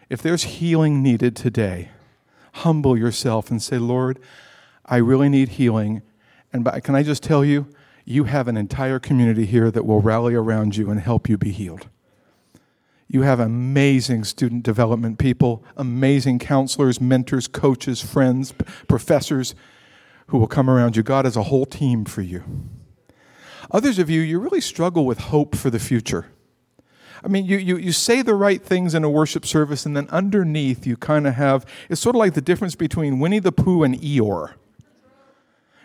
if 0.09 0.23
there's 0.23 0.43
healing 0.43 1.03
needed 1.03 1.35
today, 1.35 1.89
humble 2.53 2.97
yourself 2.97 3.51
and 3.51 3.61
say, 3.61 3.77
Lord, 3.77 4.17
I 4.83 4.97
really 4.97 5.29
need 5.29 5.49
healing. 5.49 6.01
And 6.51 6.63
by, 6.63 6.79
can 6.79 6.95
I 6.95 7.03
just 7.03 7.21
tell 7.21 7.45
you, 7.45 7.67
you 8.09 8.23
have 8.23 8.47
an 8.47 8.57
entire 8.57 8.97
community 8.97 9.45
here 9.45 9.69
that 9.69 9.85
will 9.85 10.01
rally 10.01 10.33
around 10.33 10.75
you 10.75 10.89
and 10.89 10.99
help 10.99 11.29
you 11.29 11.37
be 11.37 11.51
healed. 11.51 11.87
You 13.07 13.21
have 13.21 13.39
amazing 13.39 14.23
student 14.23 14.63
development 14.63 15.19
people, 15.19 15.63
amazing 15.77 16.39
counselors, 16.39 16.99
mentors, 16.99 17.47
coaches, 17.47 18.01
friends, 18.01 18.51
professors 18.87 19.53
who 20.27 20.39
will 20.39 20.47
come 20.47 20.71
around 20.71 20.95
you. 20.95 21.03
God 21.03 21.25
has 21.25 21.35
a 21.35 21.43
whole 21.43 21.67
team 21.67 22.03
for 22.03 22.23
you. 22.23 22.43
Others 23.69 23.99
of 23.99 24.09
you, 24.09 24.21
you 24.21 24.39
really 24.39 24.61
struggle 24.61 25.05
with 25.05 25.19
hope 25.19 25.55
for 25.55 25.69
the 25.69 25.79
future. 25.79 26.25
I 27.23 27.27
mean, 27.27 27.45
you, 27.45 27.57
you, 27.57 27.77
you 27.77 27.91
say 27.91 28.23
the 28.23 28.33
right 28.33 28.61
things 28.61 28.95
in 28.95 29.03
a 29.03 29.09
worship 29.09 29.45
service, 29.45 29.85
and 29.85 29.95
then 29.95 30.07
underneath, 30.09 30.87
you 30.87 30.97
kind 30.97 31.27
of 31.27 31.35
have 31.35 31.63
it's 31.89 32.01
sort 32.01 32.15
of 32.15 32.19
like 32.19 32.33
the 32.33 32.41
difference 32.41 32.73
between 32.73 33.19
Winnie 33.19 33.39
the 33.39 33.51
Pooh 33.51 33.83
and 33.83 33.95
Eeyore. 34.01 34.53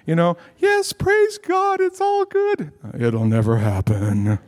You 0.07 0.15
know, 0.15 0.37
yes, 0.59 0.93
praise 0.93 1.39
God, 1.39 1.81
it's 1.81 2.01
all 2.01 2.27
good. 2.27 2.73
It'll 2.99 3.25
never 3.25 3.57
happen. 3.57 4.39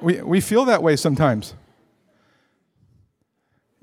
We, 0.00 0.22
we 0.22 0.40
feel 0.40 0.64
that 0.66 0.82
way 0.82 0.94
sometimes. 0.96 1.54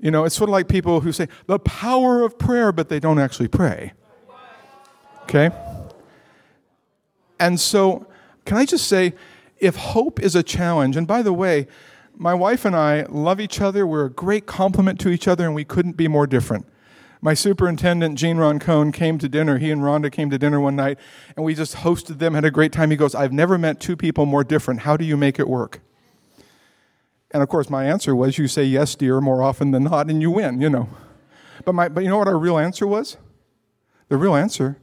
You 0.00 0.10
know, 0.10 0.24
it's 0.24 0.34
sort 0.34 0.48
of 0.48 0.52
like 0.52 0.68
people 0.68 1.00
who 1.00 1.12
say 1.12 1.28
the 1.46 1.58
power 1.58 2.22
of 2.22 2.38
prayer, 2.38 2.72
but 2.72 2.88
they 2.88 2.98
don't 2.98 3.18
actually 3.18 3.48
pray. 3.48 3.92
Okay? 5.24 5.50
And 7.38 7.60
so, 7.60 8.06
can 8.44 8.56
I 8.56 8.64
just 8.64 8.88
say, 8.88 9.14
if 9.58 9.76
hope 9.76 10.18
is 10.20 10.34
a 10.34 10.42
challenge, 10.42 10.96
and 10.96 11.06
by 11.06 11.22
the 11.22 11.32
way, 11.32 11.68
my 12.16 12.34
wife 12.34 12.64
and 12.64 12.74
I 12.74 13.02
love 13.08 13.38
each 13.38 13.60
other, 13.60 13.86
we're 13.86 14.06
a 14.06 14.10
great 14.10 14.46
complement 14.46 14.98
to 15.00 15.10
each 15.10 15.28
other, 15.28 15.44
and 15.44 15.54
we 15.54 15.64
couldn't 15.64 15.96
be 15.96 16.08
more 16.08 16.26
different 16.26 16.66
my 17.24 17.34
superintendent, 17.34 18.18
Gene 18.18 18.36
Roncone, 18.36 18.92
came 18.92 19.16
to 19.18 19.28
dinner. 19.28 19.58
He 19.58 19.70
and 19.70 19.80
Rhonda 19.80 20.10
came 20.10 20.28
to 20.30 20.38
dinner 20.38 20.60
one 20.60 20.74
night, 20.74 20.98
and 21.36 21.44
we 21.44 21.54
just 21.54 21.76
hosted 21.76 22.18
them, 22.18 22.34
had 22.34 22.44
a 22.44 22.50
great 22.50 22.72
time. 22.72 22.90
He 22.90 22.96
goes, 22.96 23.14
I've 23.14 23.32
never 23.32 23.56
met 23.56 23.78
two 23.78 23.96
people 23.96 24.26
more 24.26 24.42
different. 24.42 24.80
How 24.80 24.96
do 24.96 25.04
you 25.04 25.16
make 25.16 25.38
it 25.38 25.48
work? 25.48 25.80
And 27.30 27.40
of 27.40 27.48
course, 27.48 27.70
my 27.70 27.84
answer 27.84 28.16
was, 28.16 28.38
You 28.38 28.48
say 28.48 28.64
yes, 28.64 28.96
dear, 28.96 29.20
more 29.20 29.40
often 29.40 29.70
than 29.70 29.84
not, 29.84 30.10
and 30.10 30.20
you 30.20 30.32
win, 30.32 30.60
you 30.60 30.68
know. 30.68 30.88
But, 31.64 31.76
my, 31.76 31.88
but 31.88 32.02
you 32.02 32.10
know 32.10 32.18
what 32.18 32.26
our 32.26 32.36
real 32.36 32.58
answer 32.58 32.88
was? 32.88 33.16
The 34.08 34.16
real 34.16 34.34
answer 34.34 34.78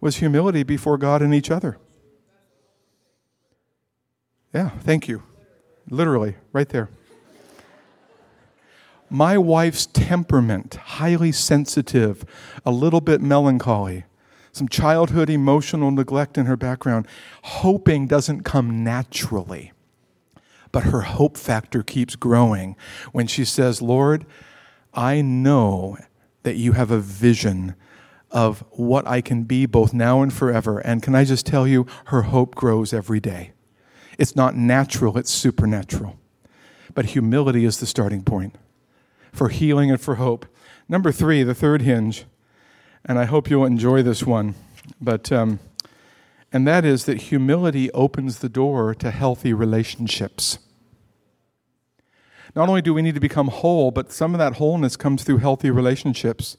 was 0.00 0.16
humility 0.16 0.64
before 0.64 0.98
God 0.98 1.22
and 1.22 1.32
each 1.32 1.50
other. 1.50 1.78
Yeah, 4.52 4.70
thank 4.80 5.06
you. 5.06 5.22
Literally, 5.88 6.34
right 6.52 6.68
there 6.68 6.90
my 9.14 9.38
wife's 9.38 9.86
temperament, 9.86 10.74
highly 10.74 11.30
sensitive, 11.30 12.24
a 12.66 12.72
little 12.72 13.00
bit 13.00 13.20
melancholy, 13.20 14.02
some 14.50 14.68
childhood 14.68 15.30
emotional 15.30 15.92
neglect 15.92 16.36
in 16.36 16.46
her 16.46 16.56
background, 16.56 17.06
hoping 17.42 18.08
doesn't 18.08 18.42
come 18.42 18.82
naturally. 18.82 19.72
But 20.72 20.84
her 20.84 21.02
hope 21.02 21.36
factor 21.36 21.84
keeps 21.84 22.16
growing 22.16 22.74
when 23.12 23.28
she 23.28 23.44
says, 23.44 23.80
Lord, 23.80 24.26
I 24.92 25.22
know 25.22 25.96
that 26.42 26.56
you 26.56 26.72
have 26.72 26.90
a 26.90 26.98
vision 26.98 27.76
of 28.32 28.64
what 28.72 29.06
I 29.06 29.20
can 29.20 29.44
be 29.44 29.64
both 29.64 29.94
now 29.94 30.22
and 30.22 30.32
forever. 30.32 30.80
And 30.80 31.04
can 31.04 31.14
I 31.14 31.22
just 31.22 31.46
tell 31.46 31.68
you, 31.68 31.86
her 32.06 32.22
hope 32.22 32.56
grows 32.56 32.92
every 32.92 33.20
day. 33.20 33.52
It's 34.18 34.34
not 34.34 34.56
natural, 34.56 35.16
it's 35.16 35.30
supernatural. 35.30 36.18
But 36.94 37.06
humility 37.06 37.64
is 37.64 37.78
the 37.78 37.86
starting 37.86 38.24
point 38.24 38.56
for 39.34 39.48
healing 39.48 39.90
and 39.90 40.00
for 40.00 40.14
hope. 40.14 40.46
Number 40.88 41.12
three, 41.12 41.42
the 41.42 41.54
third 41.54 41.82
hinge, 41.82 42.24
and 43.04 43.18
I 43.18 43.24
hope 43.24 43.50
you'll 43.50 43.64
enjoy 43.66 44.02
this 44.02 44.22
one, 44.22 44.54
but 45.00 45.30
um, 45.32 45.58
and 46.52 46.66
that 46.68 46.84
is 46.84 47.04
that 47.06 47.22
humility 47.22 47.90
opens 47.90 48.38
the 48.38 48.48
door 48.48 48.94
to 48.94 49.10
healthy 49.10 49.52
relationships. 49.52 50.58
Not 52.54 52.68
only 52.68 52.80
do 52.80 52.94
we 52.94 53.02
need 53.02 53.16
to 53.16 53.20
become 53.20 53.48
whole, 53.48 53.90
but 53.90 54.12
some 54.12 54.34
of 54.34 54.38
that 54.38 54.54
wholeness 54.54 54.96
comes 54.96 55.24
through 55.24 55.38
healthy 55.38 55.70
relationships. 55.70 56.56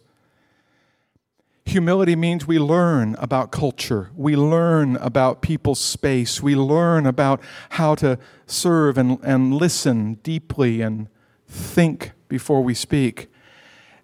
Humility 1.66 2.16
means 2.16 2.46
we 2.46 2.60
learn 2.60 3.16
about 3.20 3.52
culture. 3.52 4.12
We 4.16 4.36
learn 4.36 4.98
about 4.98 5.42
people's 5.42 5.80
space. 5.80 6.44
We 6.44 6.56
learn 6.56 7.06
about 7.06 7.42
how 7.70 7.96
to 7.96 8.20
serve 8.46 8.98
and, 8.98 9.18
and 9.24 9.54
listen 9.54 10.16
deeply 10.16 10.82
and 10.82 11.08
think 11.48 12.12
before 12.36 12.62
we 12.62 12.74
speak. 12.74 13.30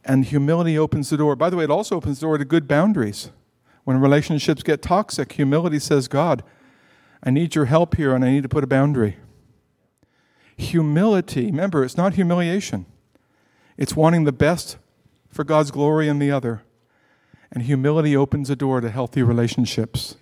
And 0.06 0.24
humility 0.24 0.78
opens 0.78 1.10
the 1.10 1.18
door. 1.18 1.36
By 1.36 1.50
the 1.50 1.58
way, 1.58 1.66
it 1.66 1.70
also 1.70 1.98
opens 1.98 2.22
the 2.22 2.28
door 2.28 2.38
to 2.38 2.46
good 2.46 2.66
boundaries. 2.66 3.30
When 3.84 4.00
relationships 4.00 4.64
get 4.64 4.82
toxic, 4.82 5.34
humility 5.34 5.80
says, 5.80 6.08
God, 6.08 6.42
I 7.22 7.30
need 7.30 7.56
your 7.56 7.66
help 7.66 7.98
here 7.98 8.16
and 8.16 8.24
I 8.24 8.32
need 8.32 8.44
to 8.44 8.50
put 8.50 8.64
a 8.64 8.68
boundary. 8.68 9.18
Humility, 10.56 11.48
remember, 11.48 11.84
it's 11.84 11.98
not 11.98 12.14
humiliation, 12.14 12.86
it's 13.78 13.98
wanting 13.98 14.24
the 14.24 14.32
best 14.32 14.78
for 15.30 15.44
God's 15.44 15.72
glory 15.72 16.08
in 16.08 16.20
the 16.20 16.32
other. 16.32 16.64
And 17.52 17.64
humility 17.64 18.16
opens 18.16 18.48
the 18.48 18.56
door 18.56 18.80
to 18.80 18.90
healthy 18.90 19.24
relationships. 19.24 20.16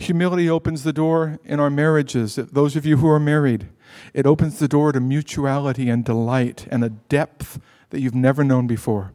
Humility 0.00 0.50
opens 0.50 0.82
the 0.82 0.92
door 0.92 1.38
in 1.44 1.60
our 1.60 1.70
marriages. 1.70 2.34
Those 2.34 2.74
of 2.74 2.84
you 2.84 2.96
who 2.96 3.06
are 3.06 3.20
married, 3.20 3.68
it 4.14 4.26
opens 4.26 4.58
the 4.58 4.68
door 4.68 4.92
to 4.92 5.00
mutuality 5.00 5.88
and 5.88 6.04
delight 6.04 6.66
and 6.70 6.84
a 6.84 6.90
depth 6.90 7.60
that 7.90 8.00
you've 8.00 8.14
never 8.14 8.44
known 8.44 8.66
before. 8.66 9.12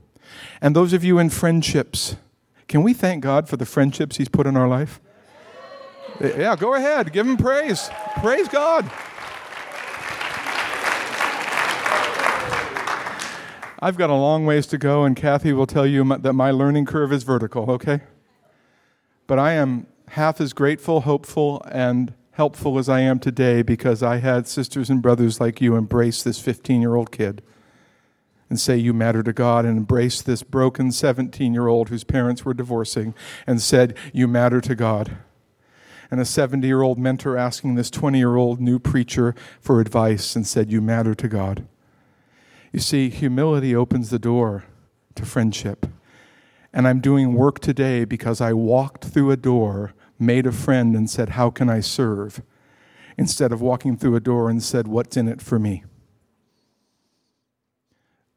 And 0.62 0.75
those 0.75 0.94
of 0.94 1.04
you 1.04 1.20
in 1.20 1.30
friendships, 1.30 2.16
can 2.68 2.84
we 2.84 2.94
thank 2.94 3.24
God 3.24 3.50
for 3.50 3.58
the 3.58 3.66
friendships 3.66 4.18
He's 4.18 4.30
put 4.30 4.48
in 4.48 4.56
our 4.56 4.68
life? 4.68 5.00
Yeah, 6.20 6.56
go 6.56 6.74
ahead. 6.75 7.12
Give 7.12 7.28
Him 7.28 7.38
praise. 7.38 7.90
Praise 8.22 8.48
God. 8.48 8.90
I've 13.84 13.98
got 13.98 14.12
a 14.12 14.16
long 14.16 14.46
ways 14.46 14.68
to 14.68 14.78
go, 14.78 15.04
and 15.04 15.16
Kathy 15.16 15.54
will 15.54 15.66
tell 15.66 15.88
you 15.88 16.04
that 16.18 16.34
my 16.34 16.51
learning 16.51 16.86
curve 16.86 17.12
is 17.12 17.24
vertical, 17.24 17.72
okay? 17.72 18.01
But 19.25 19.40
I 19.40 19.54
am 19.54 19.88
half 20.10 20.40
as 20.40 20.54
grateful, 20.54 21.01
hopeful, 21.01 21.63
and 21.72 22.13
helpful 22.34 22.78
as 22.78 22.88
I 22.88 23.02
am 23.02 23.20
today 23.20 23.62
because 23.62 24.02
I 24.02 24.18
had 24.18 24.48
sisters 24.48 24.90
and 24.90 25.02
brothers 25.02 25.40
like 25.40 25.62
you 25.62 25.76
embrace 25.76 26.24
this 26.24 26.40
15 26.40 26.82
year 26.82 26.96
old 26.96 27.12
kid 27.12 27.42
and 28.50 28.60
say, 28.60 28.78
You 28.78 28.94
matter 28.94 29.24
to 29.24 29.34
God, 29.34 29.66
and 29.66 29.78
embrace 29.78 30.22
this 30.22 30.44
broken 30.44 30.92
17 30.92 31.54
year 31.54 31.68
old 31.68 31.90
whose 31.90 32.04
parents 32.04 32.44
were 32.44 32.54
divorcing 32.54 33.14
and 33.48 33.62
said, 33.62 33.98
You 34.14 34.28
matter 34.28 34.62
to 34.62 34.76
God. 34.76 35.18
And 36.12 36.20
a 36.20 36.26
70 36.26 36.68
year 36.68 36.82
old 36.82 37.00
mentor 37.00 37.38
asking 37.38 37.76
this 37.76 37.90
20 37.90 38.18
year 38.18 38.36
old 38.36 38.60
new 38.60 38.80
preacher 38.80 39.34
for 39.60 39.80
advice 39.80 40.36
and 40.36 40.46
said, 40.46 40.72
You 40.72 40.82
matter 40.82 41.16
to 41.16 41.28
God. 41.28 41.66
You 42.74 42.80
see, 42.80 43.10
humility 43.10 43.76
opens 43.76 44.10
the 44.10 44.20
door 44.20 44.66
to 45.16 45.26
friendship. 45.26 45.86
And 46.74 46.88
I'm 46.88 47.02
doing 47.02 47.34
work 47.34 47.60
today 47.60 48.06
because 48.06 48.40
I 48.40 48.54
walked 48.54 49.06
through 49.06 49.32
a 49.32 49.38
door, 49.38 49.94
made 50.22 50.46
a 50.46 50.51
friend, 50.51 50.96
and 50.96 51.10
said, 51.10 51.30
How 51.30 51.50
can 51.50 51.70
I 51.70 51.80
serve? 51.80 52.42
Instead 53.18 53.51
of 53.51 53.62
walking 53.62 53.98
through 53.98 54.16
a 54.16 54.22
door 54.22 54.50
and 54.50 54.63
said, 54.63 54.88
What's 54.88 55.18
in 55.18 55.28
it 55.28 55.42
for 55.42 55.60
me? 55.60 55.84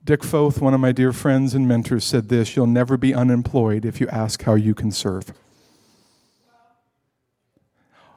Dick 0.05 0.23
Foth, 0.23 0.61
one 0.61 0.75
of 0.75 0.81
my 0.81 0.93
dear 0.93 1.12
friends 1.12 1.55
and 1.55 1.67
mentors, 1.67 2.05
said 2.05 2.29
this 2.29 2.57
You'll 2.57 2.67
never 2.67 2.97
be 2.97 3.14
unemployed 3.14 3.85
if 3.85 4.00
you 4.00 4.09
ask 4.09 4.43
how 4.43 4.55
you 4.55 4.75
can 4.75 4.91
serve. 4.91 5.33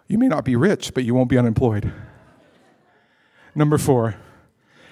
You 0.08 0.18
may 0.18 0.28
not 0.28 0.46
be 0.46 0.56
rich, 0.56 0.94
but 0.94 1.04
you 1.04 1.14
won't 1.14 1.30
be 1.30 1.38
unemployed. 1.38 1.92
Number 3.56 3.78
four, 3.78 4.16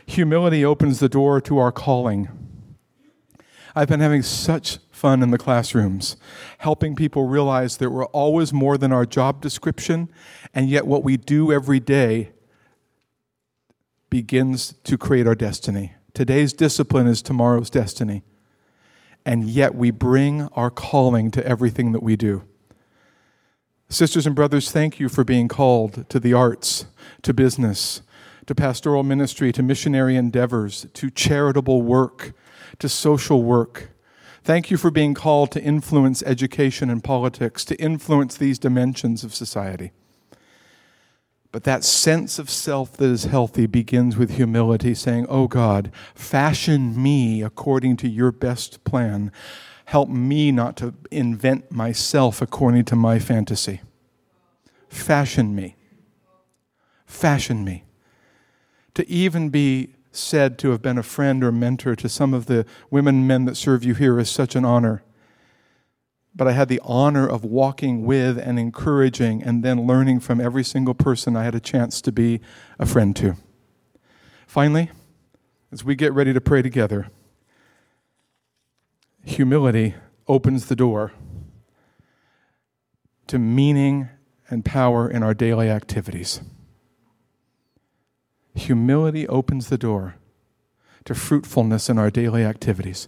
humility 0.06 0.64
opens 0.64 1.00
the 1.00 1.10
door 1.10 1.40
to 1.42 1.58
our 1.58 1.72
calling. 1.72 2.30
I've 3.76 3.90
been 3.90 4.00
having 4.00 4.22
such 4.22 4.80
fun 5.06 5.22
in 5.22 5.30
the 5.30 5.38
classrooms, 5.38 6.18
helping 6.58 6.96
people 6.96 7.28
realize 7.28 7.78
that 7.78 7.92
we're 7.92 8.08
always 8.08 8.52
more 8.52 8.76
than 8.76 8.92
our 8.92 9.06
job 9.06 9.40
description, 9.40 10.10
and 10.52 10.68
yet 10.68 10.88
what 10.88 11.04
we 11.04 11.16
do 11.16 11.52
every 11.52 11.80
day 11.80 12.32
begins 14.10 14.74
to 14.84 14.98
create 14.98 15.28
our 15.28 15.36
destiny. 15.36 15.94
Today's 16.16 16.54
discipline 16.54 17.06
is 17.06 17.22
tomorrow's 17.22 17.70
destiny. 17.70 18.24
And 19.28 19.48
yet 19.48 19.76
we 19.76 19.92
bring 19.92 20.48
our 20.54 20.72
calling 20.72 21.30
to 21.32 21.48
everything 21.48 21.92
that 21.92 22.02
we 22.02 22.16
do. 22.16 22.44
Sisters 23.88 24.26
and 24.26 24.36
brothers, 24.36 24.72
thank 24.72 25.00
you 25.00 25.08
for 25.08 25.24
being 25.24 25.48
called 25.48 26.10
to 26.10 26.20
the 26.20 26.34
arts, 26.34 26.88
to 27.22 27.32
business, 27.32 28.02
to 28.48 28.56
pastoral 28.56 29.04
ministry, 29.04 29.52
to 29.52 29.62
missionary 29.62 30.16
endeavors, 30.16 30.88
to 30.96 31.12
charitable 31.12 31.84
work, 31.84 32.34
to 32.80 32.90
social 32.90 33.44
work. 33.44 33.92
Thank 34.46 34.70
you 34.70 34.78
for 34.78 34.92
being 34.92 35.16
called 35.16 35.50
to 35.54 35.64
influence 35.64 36.22
education 36.22 36.92
and 36.92 37.04
politics, 37.04 37.66
to 37.66 37.76
influence 37.78 38.38
these 38.38 38.60
dimensions 38.60 39.24
of 39.24 39.34
society. 39.34 39.92
But 41.52 41.64
that 41.64 41.84
sense 41.84 42.38
of 42.38 42.52
self 42.52 42.96
that 42.98 43.10
is 43.10 43.24
healthy 43.24 43.66
begins 43.66 44.18
with 44.18 44.36
humility, 44.36 44.94
saying, 44.94 45.26
Oh 45.30 45.48
God, 45.48 45.92
fashion 46.14 47.02
me 47.02 47.42
according 47.42 47.98
to 47.98 48.08
your 48.08 48.32
best 48.32 48.84
plan. 48.84 49.32
Help 49.86 50.10
me 50.10 50.52
not 50.52 50.78
to 50.78 50.94
invent 51.10 51.72
myself 51.72 52.40
according 52.40 52.86
to 52.86 52.96
my 52.96 53.18
fantasy. 53.18 53.82
Fashion 54.90 55.56
me. 55.56 55.76
Fashion 57.08 57.64
me. 57.64 57.84
To 58.94 59.10
even 59.10 59.50
be 59.50 59.95
said 60.18 60.58
to 60.60 60.72
have 60.72 60.82
been 60.82 60.98
a 60.98 61.04
friend 61.04 61.44
or 61.44 61.52
mentor 61.52 61.96
to 61.96 62.10
some 62.10 62.34
of 62.34 62.46
the 62.46 62.66
women 62.90 63.16
and 63.16 63.28
men 63.28 63.46
that 63.46 63.56
serve 63.56 63.84
you 63.84 63.94
here 63.94 64.20
is 64.20 64.30
such 64.30 64.56
an 64.56 64.66
honor 64.66 65.04
but 66.36 66.48
I 66.48 66.52
had 66.52 66.68
the 66.68 66.82
honor 66.84 67.28
of 67.28 67.46
walking 67.46 68.04
with 68.06 68.38
and 68.38 68.60
encouraging 68.60 69.42
and 69.42 69.64
then 69.64 69.88
learning 69.88 70.20
from 70.20 70.42
every 70.42 70.64
single 70.64 70.94
person 70.94 71.36
I 71.36 71.46
had 71.46 71.56
a 71.56 71.62
chance 71.62 72.02
to 72.02 72.12
be 72.12 72.42
a 72.78 72.86
friend 72.86 73.16
to. 73.16 73.38
Finally, 74.46 74.92
as 75.72 75.86
we 75.86 75.96
get 75.96 76.14
ready 76.14 76.34
to 76.34 76.42
pray 76.42 76.62
together, 76.62 77.08
humility 79.24 79.96
opens 80.28 80.66
the 80.66 80.76
door 80.76 81.14
to 83.28 83.40
meaning 83.40 84.10
and 84.50 84.64
power 84.64 85.10
in 85.10 85.24
our 85.24 85.34
daily 85.34 85.70
activities. 85.70 86.42
Humility 88.56 89.28
opens 89.28 89.70
the 89.70 89.78
door 89.78 90.16
to 91.04 91.14
fruitfulness 91.14 91.90
in 91.90 92.00
our 92.00 92.10
daily 92.10 92.44
activities 92.44 93.08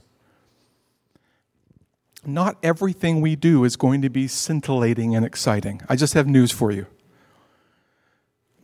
not 2.28 2.58
everything 2.62 3.22
we 3.22 3.36
do 3.36 3.64
is 3.64 3.78
going 3.78 4.02
to 4.02 4.10
be 4.10 4.28
scintillating 4.28 5.16
and 5.16 5.26
exciting. 5.26 5.82
I 5.88 5.96
just 5.96 6.14
have 6.14 6.28
news 6.28 6.52
for 6.52 6.72
you. 6.72 6.86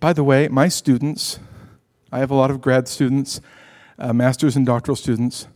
By 0.01 0.11
the 0.11 0.23
way, 0.23 0.49
my 0.49 0.67
students, 0.67 1.39
I 2.11 2.19
have 2.19 2.29
a 2.29 2.35
lot 2.35 2.51
of 2.51 2.59
grad 2.59 2.89
students, 2.89 3.39
uh, 3.97 4.11
master's 4.11 4.57
and 4.57 4.65
doctoral 4.65 4.97
students, 4.97 5.47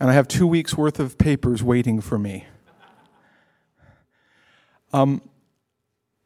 and 0.00 0.08
I 0.08 0.14
have 0.14 0.26
two 0.26 0.46
weeks 0.46 0.76
worth 0.76 0.98
of 0.98 1.18
papers 1.18 1.62
waiting 1.62 2.00
for 2.00 2.18
me. 2.18 2.46
Um, 4.94 5.20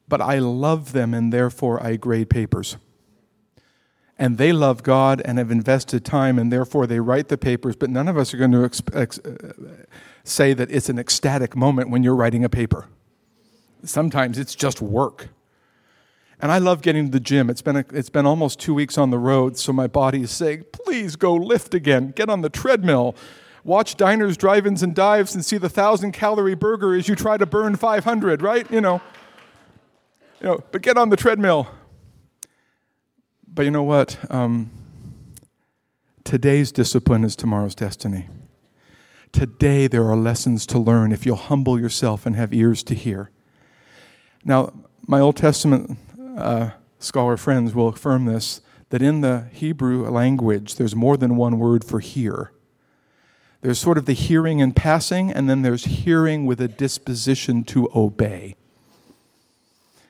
but 0.06 0.20
I 0.20 0.38
love 0.38 0.92
them, 0.92 1.14
and 1.14 1.32
therefore 1.32 1.82
I 1.82 1.96
grade 1.96 2.30
papers. 2.30 2.76
And 4.18 4.36
they 4.36 4.52
love 4.52 4.82
God 4.82 5.22
and 5.24 5.38
have 5.38 5.50
invested 5.50 6.04
time, 6.04 6.38
and 6.38 6.52
therefore 6.52 6.86
they 6.86 6.98
write 6.98 7.28
the 7.28 7.38
papers, 7.38 7.76
but 7.76 7.88
none 7.88 8.08
of 8.08 8.16
us 8.16 8.34
are 8.34 8.36
going 8.36 8.50
to 8.50 8.64
ex- 8.64 8.82
ex- 8.92 9.20
say 10.24 10.54
that 10.54 10.70
it's 10.70 10.88
an 10.88 10.98
ecstatic 10.98 11.54
moment 11.54 11.90
when 11.90 12.02
you're 12.02 12.16
writing 12.16 12.44
a 12.44 12.48
paper. 12.48 12.86
Sometimes 13.84 14.36
it's 14.38 14.56
just 14.56 14.82
work. 14.82 15.28
And 16.40 16.52
I 16.52 16.58
love 16.58 16.82
getting 16.82 17.06
to 17.06 17.10
the 17.10 17.20
gym. 17.20 17.50
It's 17.50 17.62
been, 17.62 17.76
a, 17.76 17.84
it's 17.92 18.10
been 18.10 18.26
almost 18.26 18.60
two 18.60 18.74
weeks 18.74 18.98
on 18.98 19.10
the 19.10 19.18
road, 19.18 19.56
so 19.56 19.72
my 19.72 19.86
body 19.86 20.22
is 20.22 20.30
saying, 20.30 20.66
please 20.72 21.16
go 21.16 21.34
lift 21.34 21.74
again. 21.74 22.12
Get 22.14 22.28
on 22.28 22.42
the 22.42 22.50
treadmill. 22.50 23.16
Watch 23.64 23.96
diners, 23.96 24.36
drive 24.36 24.66
ins, 24.66 24.82
and 24.82 24.94
dives 24.94 25.34
and 25.34 25.44
see 25.44 25.58
the 25.58 25.68
thousand 25.68 26.12
calorie 26.12 26.54
burger 26.54 26.94
as 26.94 27.08
you 27.08 27.14
try 27.14 27.36
to 27.36 27.46
burn 27.46 27.76
500, 27.76 28.40
right? 28.40 28.70
You 28.70 28.80
know. 28.80 29.00
You 30.40 30.46
know, 30.46 30.64
but 30.70 30.82
get 30.82 30.96
on 30.96 31.10
the 31.10 31.16
treadmill. 31.16 31.66
But 33.58 33.64
you 33.64 33.72
know 33.72 33.82
what? 33.82 34.16
Um, 34.30 34.70
today's 36.22 36.70
discipline 36.70 37.24
is 37.24 37.34
tomorrow's 37.34 37.74
destiny. 37.74 38.28
Today, 39.32 39.88
there 39.88 40.04
are 40.04 40.16
lessons 40.16 40.64
to 40.66 40.78
learn 40.78 41.10
if 41.10 41.26
you'll 41.26 41.34
humble 41.34 41.76
yourself 41.76 42.24
and 42.24 42.36
have 42.36 42.54
ears 42.54 42.84
to 42.84 42.94
hear. 42.94 43.32
Now, 44.44 44.72
my 45.08 45.18
Old 45.18 45.36
Testament 45.36 45.98
uh, 46.36 46.70
scholar 47.00 47.36
friends 47.36 47.74
will 47.74 47.88
affirm 47.88 48.26
this 48.26 48.60
that 48.90 49.02
in 49.02 49.22
the 49.22 49.48
Hebrew 49.52 50.08
language, 50.08 50.76
there's 50.76 50.94
more 50.94 51.16
than 51.16 51.34
one 51.34 51.58
word 51.58 51.82
for 51.82 51.98
hear. 51.98 52.52
There's 53.62 53.80
sort 53.80 53.98
of 53.98 54.06
the 54.06 54.12
hearing 54.12 54.62
and 54.62 54.76
passing, 54.76 55.32
and 55.32 55.50
then 55.50 55.62
there's 55.62 55.84
hearing 55.84 56.46
with 56.46 56.60
a 56.60 56.68
disposition 56.68 57.64
to 57.64 57.90
obey. 57.92 58.54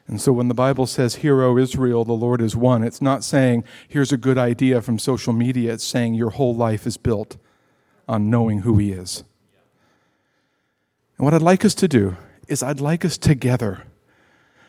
And 0.09 0.21
so 0.21 0.33
when 0.33 0.49
the 0.49 0.55
Bible 0.55 0.87
says, 0.87 1.17
Hear, 1.17 1.43
O 1.43 1.59
Israel, 1.59 2.05
the 2.05 2.15
Lord 2.15 2.41
is 2.41 2.57
one, 2.57 2.83
it's 2.83 3.03
not 3.03 3.23
saying, 3.23 3.63
Here's 3.87 4.11
a 4.11 4.17
good 4.17 4.39
idea 4.39 4.81
from 4.81 4.99
social 4.99 5.35
media. 5.35 5.75
It's 5.75 5.85
saying, 5.85 6.15
Your 6.15 6.31
whole 6.31 6.57
life 6.57 6.87
is 6.87 6.97
built 6.97 7.37
on 8.09 8.31
knowing 8.31 8.61
who 8.61 8.79
He 8.79 8.91
is. 8.91 9.23
And 11.19 11.25
what 11.27 11.35
I'd 11.35 11.43
like 11.43 11.65
us 11.65 11.75
to 11.75 11.89
do 11.89 12.17
is, 12.49 12.63
I'd 12.63 12.81
like 12.81 13.05
us 13.05 13.19
together 13.19 13.83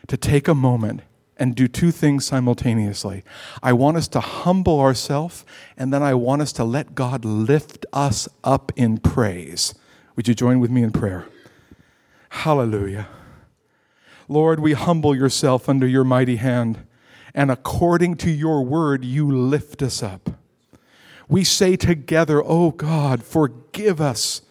to 0.08 0.16
take 0.18 0.46
a 0.46 0.54
moment 0.54 1.00
and 1.38 1.54
do 1.54 1.66
two 1.66 1.90
things 1.90 2.26
simultaneously. 2.26 3.24
I 3.62 3.72
want 3.72 3.96
us 3.96 4.08
to 4.08 4.20
humble 4.20 4.78
ourselves, 4.78 5.46
and 5.78 5.90
then 5.90 6.02
I 6.02 6.12
want 6.12 6.42
us 6.42 6.52
to 6.54 6.64
let 6.64 6.94
God 6.94 7.24
lift 7.24 7.86
us 7.94 8.28
up 8.44 8.72
in 8.76 8.98
praise. 8.98 9.74
Would 10.16 10.28
you 10.28 10.34
join 10.34 10.60
with 10.60 10.70
me 10.70 10.82
in 10.82 10.90
prayer? 10.90 11.26
Hallelujah. 12.28 13.08
Lord, 14.30 14.60
we 14.60 14.72
humble 14.72 15.14
yourself 15.14 15.68
under 15.68 15.86
your 15.86 16.04
mighty 16.04 16.36
hand, 16.36 16.86
and 17.34 17.50
according 17.50 18.16
to 18.16 18.30
your 18.30 18.64
word, 18.64 19.04
you 19.04 19.30
lift 19.30 19.82
us 19.82 20.02
up 20.02 20.30
we 21.30 21.44
say 21.44 21.76
together, 21.76 22.42
Oh 22.44 22.72
God, 22.72 23.22
forgive 23.22 24.00
us 24.00 24.42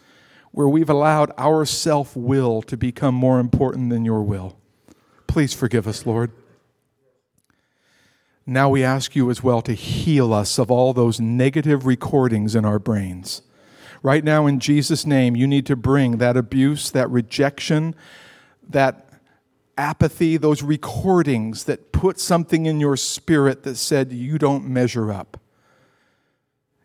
where 0.52 0.68
we've 0.68 0.90
allowed 0.90 1.32
our 1.38 1.66
self 1.66 2.16
will 2.16 2.62
to 2.64 2.78
become 2.78 3.14
more 3.14 3.40
important 3.40 3.90
than 3.90 4.06
your 4.06 4.24
will. 4.24 4.58
Please 5.28 5.54
forgive 5.54 5.88
us, 5.88 6.06
Lord. 6.06 6.32
Now 8.46 8.70
we 8.70 8.84
ask 8.84 9.16
you 9.16 9.30
as 9.30 9.44
well 9.44 9.62
to 9.62 9.74
heal 9.74 10.34
us 10.34 10.58
of 10.58 10.72
all 10.72 10.94
those 10.94 11.20
negative 11.20 11.86
recordings 11.86 12.56
in 12.56 12.66
our 12.66 12.80
brains. 12.80 13.44
Right 14.02 14.24
now, 14.24 14.48
in 14.48 14.60
Jesus' 14.60 15.06
name, 15.06 15.36
you 15.36 15.46
need 15.46 15.66
to 15.66 15.76
bring 15.76 16.18
that 16.18 16.38
abuse, 16.38 16.90
that 16.92 17.10
rejection, 17.12 17.94
that 18.68 19.09
apathy, 19.80 20.38
those 20.38 20.62
recordings 20.62 21.64
that 21.64 21.92
put 21.92 22.20
something 22.20 22.66
in 22.66 22.80
your 22.80 22.98
spirit 22.98 23.64
that 23.64 23.76
said 23.76 24.12
you 24.12 24.38
don't 24.38 24.68
measure 24.68 25.12
up 25.12 25.40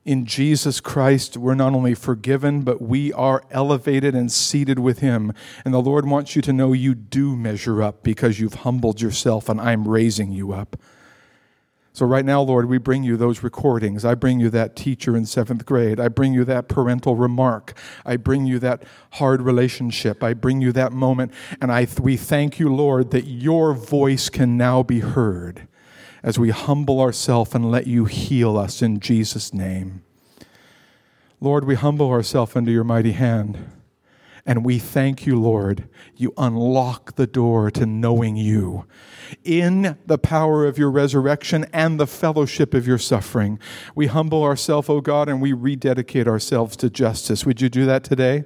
in 0.05 0.27
Jesus 0.27 0.81
Christ, 0.81 1.37
we're 1.37 1.55
not 1.55 1.73
only 1.73 1.95
forgiven, 1.95 2.61
but 2.61 2.83
we 2.83 3.13
are 3.15 3.43
elevated 3.51 4.15
and 4.15 4.31
seated 4.31 4.79
with 4.79 4.99
Him. 4.99 5.33
And 5.65 5.73
the 5.73 5.81
Lord 5.81 6.07
wants 6.07 6.37
you 6.37 6.43
to 6.43 6.53
know 6.53 6.73
you 6.73 6.95
do 6.95 7.37
measure 7.37 7.83
up 7.83 8.03
because 8.03 8.39
you've 8.39 8.55
humbled 8.55 9.01
yourself 9.01 9.49
and 9.49 9.61
I'm 9.61 9.89
raising 9.89 10.31
you 10.31 10.53
up. 10.53 10.77
So, 11.95 12.05
right 12.05 12.25
now, 12.25 12.43
Lord, 12.43 12.69
we 12.69 12.79
bring 12.79 13.05
you 13.05 13.17
those 13.17 13.45
recordings. 13.45 14.05
I 14.05 14.15
bring 14.15 14.41
you 14.41 14.51
that 14.51 14.75
teacher 14.75 15.17
in 15.17 15.27
seventh 15.27 15.65
grade. 15.65 16.01
I 16.01 16.09
bring 16.09 16.35
you 16.35 16.45
that 16.45 16.67
parental 16.67 17.15
remark. 17.15 17.73
I 18.05 18.17
bring 18.17 18.47
you 18.47 18.59
that 18.59 18.83
hard 19.13 19.41
relationship. 19.41 20.21
I 20.21 20.35
bring 20.35 20.61
you 20.61 20.73
that 20.73 20.91
moment. 20.91 21.33
And 21.61 21.71
I, 21.71 21.87
we 22.01 22.17
thank 22.17 22.59
you, 22.59 22.69
Lord, 22.75 23.13
that 23.13 23.27
your 23.27 23.75
voice 23.75 24.29
can 24.29 24.57
now 24.57 24.83
be 24.83 25.01
heard 25.01 25.69
as 26.25 26.37
we 26.37 26.51
humble 26.51 27.01
ourselves 27.01 27.55
and 27.55 27.71
let 27.71 27.87
you 27.87 28.07
heal 28.07 28.59
us 28.59 28.83
in 28.83 28.99
Jesus' 28.99 29.55
name. 29.55 30.03
Lord, 31.41 31.65
we 31.65 31.77
humble 31.77 32.11
ourselves 32.11 32.57
under 32.57 32.73
your 32.73 32.83
mighty 32.83 33.13
hand. 33.13 33.71
And 34.47 34.65
we 34.65 34.79
thank 34.79 35.27
you, 35.27 35.41
Lord. 35.41 35.89
You 36.17 36.35
unlock 36.37 37.17
the 37.17 37.27
door 37.27 37.71
to 37.71 37.87
knowing 37.87 38.37
you 38.37 38.87
in 39.43 39.97
the 40.07 40.19
power 40.19 40.67
of 40.67 40.77
your 40.77 40.91
resurrection 40.91 41.65
and 41.73 41.99
the 41.99 42.07
fellowship 42.07 42.75
of 42.75 42.87
your 42.87 42.99
suffering. 42.99 43.59
We 43.95 44.07
humble 44.07 44.43
ourselves, 44.43 44.91
O 44.91 45.01
God, 45.01 45.31
and 45.31 45.41
we 45.41 45.55
rededicate 45.55 46.29
ourselves 46.29 46.77
to 46.77 46.91
justice. 46.91 47.47
Would 47.47 47.63
you 47.63 47.71
do 47.71 47.87
that 47.87 48.05
today? 48.05 48.45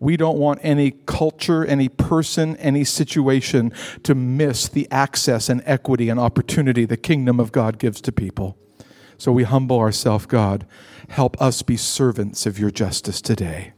We 0.00 0.16
don't 0.16 0.38
want 0.38 0.58
any 0.64 0.90
culture, 1.06 1.64
any 1.64 1.88
person, 1.88 2.56
any 2.56 2.82
situation 2.82 3.72
to 4.02 4.16
miss 4.16 4.68
the 4.68 4.88
access 4.90 5.48
and 5.48 5.62
equity 5.64 6.08
and 6.08 6.18
opportunity 6.18 6.84
the 6.84 6.96
kingdom 6.96 7.38
of 7.38 7.52
God 7.52 7.78
gives 7.78 8.00
to 8.00 8.10
people. 8.10 8.58
So 9.16 9.30
we 9.30 9.44
humble 9.44 9.78
ourselves, 9.78 10.26
God. 10.26 10.66
Help 11.10 11.40
us 11.40 11.62
be 11.62 11.76
servants 11.76 12.46
of 12.46 12.58
your 12.58 12.72
justice 12.72 13.20
today. 13.20 13.74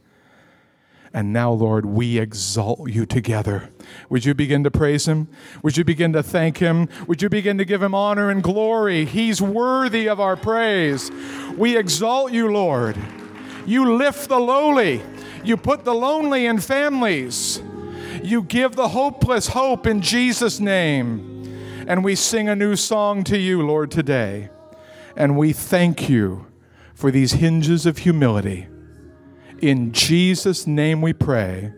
And 1.15 1.31
now, 1.31 1.49
Lord, 1.53 1.85
we 1.85 2.19
exalt 2.19 2.89
you 2.89 3.05
together. 3.05 3.69
Would 4.09 4.25
you 4.25 4.33
begin 4.33 4.65
to 4.65 4.69
praise 4.69 5.07
him? 5.07 5.29
Would 5.63 5.77
you 5.77 5.85
begin 5.85 6.11
to 6.11 6.21
thank 6.21 6.57
him? 6.57 6.89
Would 7.07 7.21
you 7.21 7.29
begin 7.29 7.57
to 7.57 7.63
give 7.63 7.81
him 7.81 7.95
honor 7.95 8.29
and 8.29 8.43
glory? 8.43 9.05
He's 9.05 9.41
worthy 9.41 10.09
of 10.09 10.19
our 10.19 10.35
praise. 10.35 11.09
We 11.55 11.77
exalt 11.77 12.33
you, 12.33 12.51
Lord. 12.51 12.97
You 13.65 13.95
lift 13.95 14.27
the 14.27 14.37
lowly, 14.37 15.01
you 15.41 15.55
put 15.55 15.85
the 15.85 15.95
lonely 15.95 16.47
in 16.47 16.59
families, 16.59 17.61
you 18.21 18.43
give 18.43 18.75
the 18.75 18.89
hopeless 18.89 19.47
hope 19.47 19.87
in 19.87 20.01
Jesus' 20.01 20.59
name. 20.59 21.85
And 21.87 22.03
we 22.03 22.15
sing 22.15 22.49
a 22.49 22.57
new 22.57 22.75
song 22.75 23.23
to 23.23 23.37
you, 23.37 23.65
Lord, 23.65 23.89
today. 23.89 24.49
And 25.15 25.37
we 25.37 25.53
thank 25.53 26.09
you 26.09 26.47
for 26.93 27.09
these 27.09 27.33
hinges 27.33 27.85
of 27.85 27.99
humility. 27.99 28.67
In 29.65 29.91
Jesus' 29.91 30.67
name 30.67 31.01
we 31.01 31.11
pray. 31.11 31.73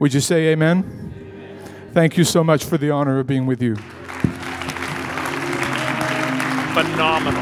Would 0.00 0.12
you 0.12 0.20
say 0.20 0.48
amen? 0.48 0.84
amen? 1.16 1.90
Thank 1.94 2.18
you 2.18 2.24
so 2.24 2.44
much 2.44 2.62
for 2.62 2.76
the 2.76 2.90
honor 2.90 3.18
of 3.18 3.26
being 3.26 3.46
with 3.46 3.62
you. 3.62 3.76
Phenomenal. 6.74 7.32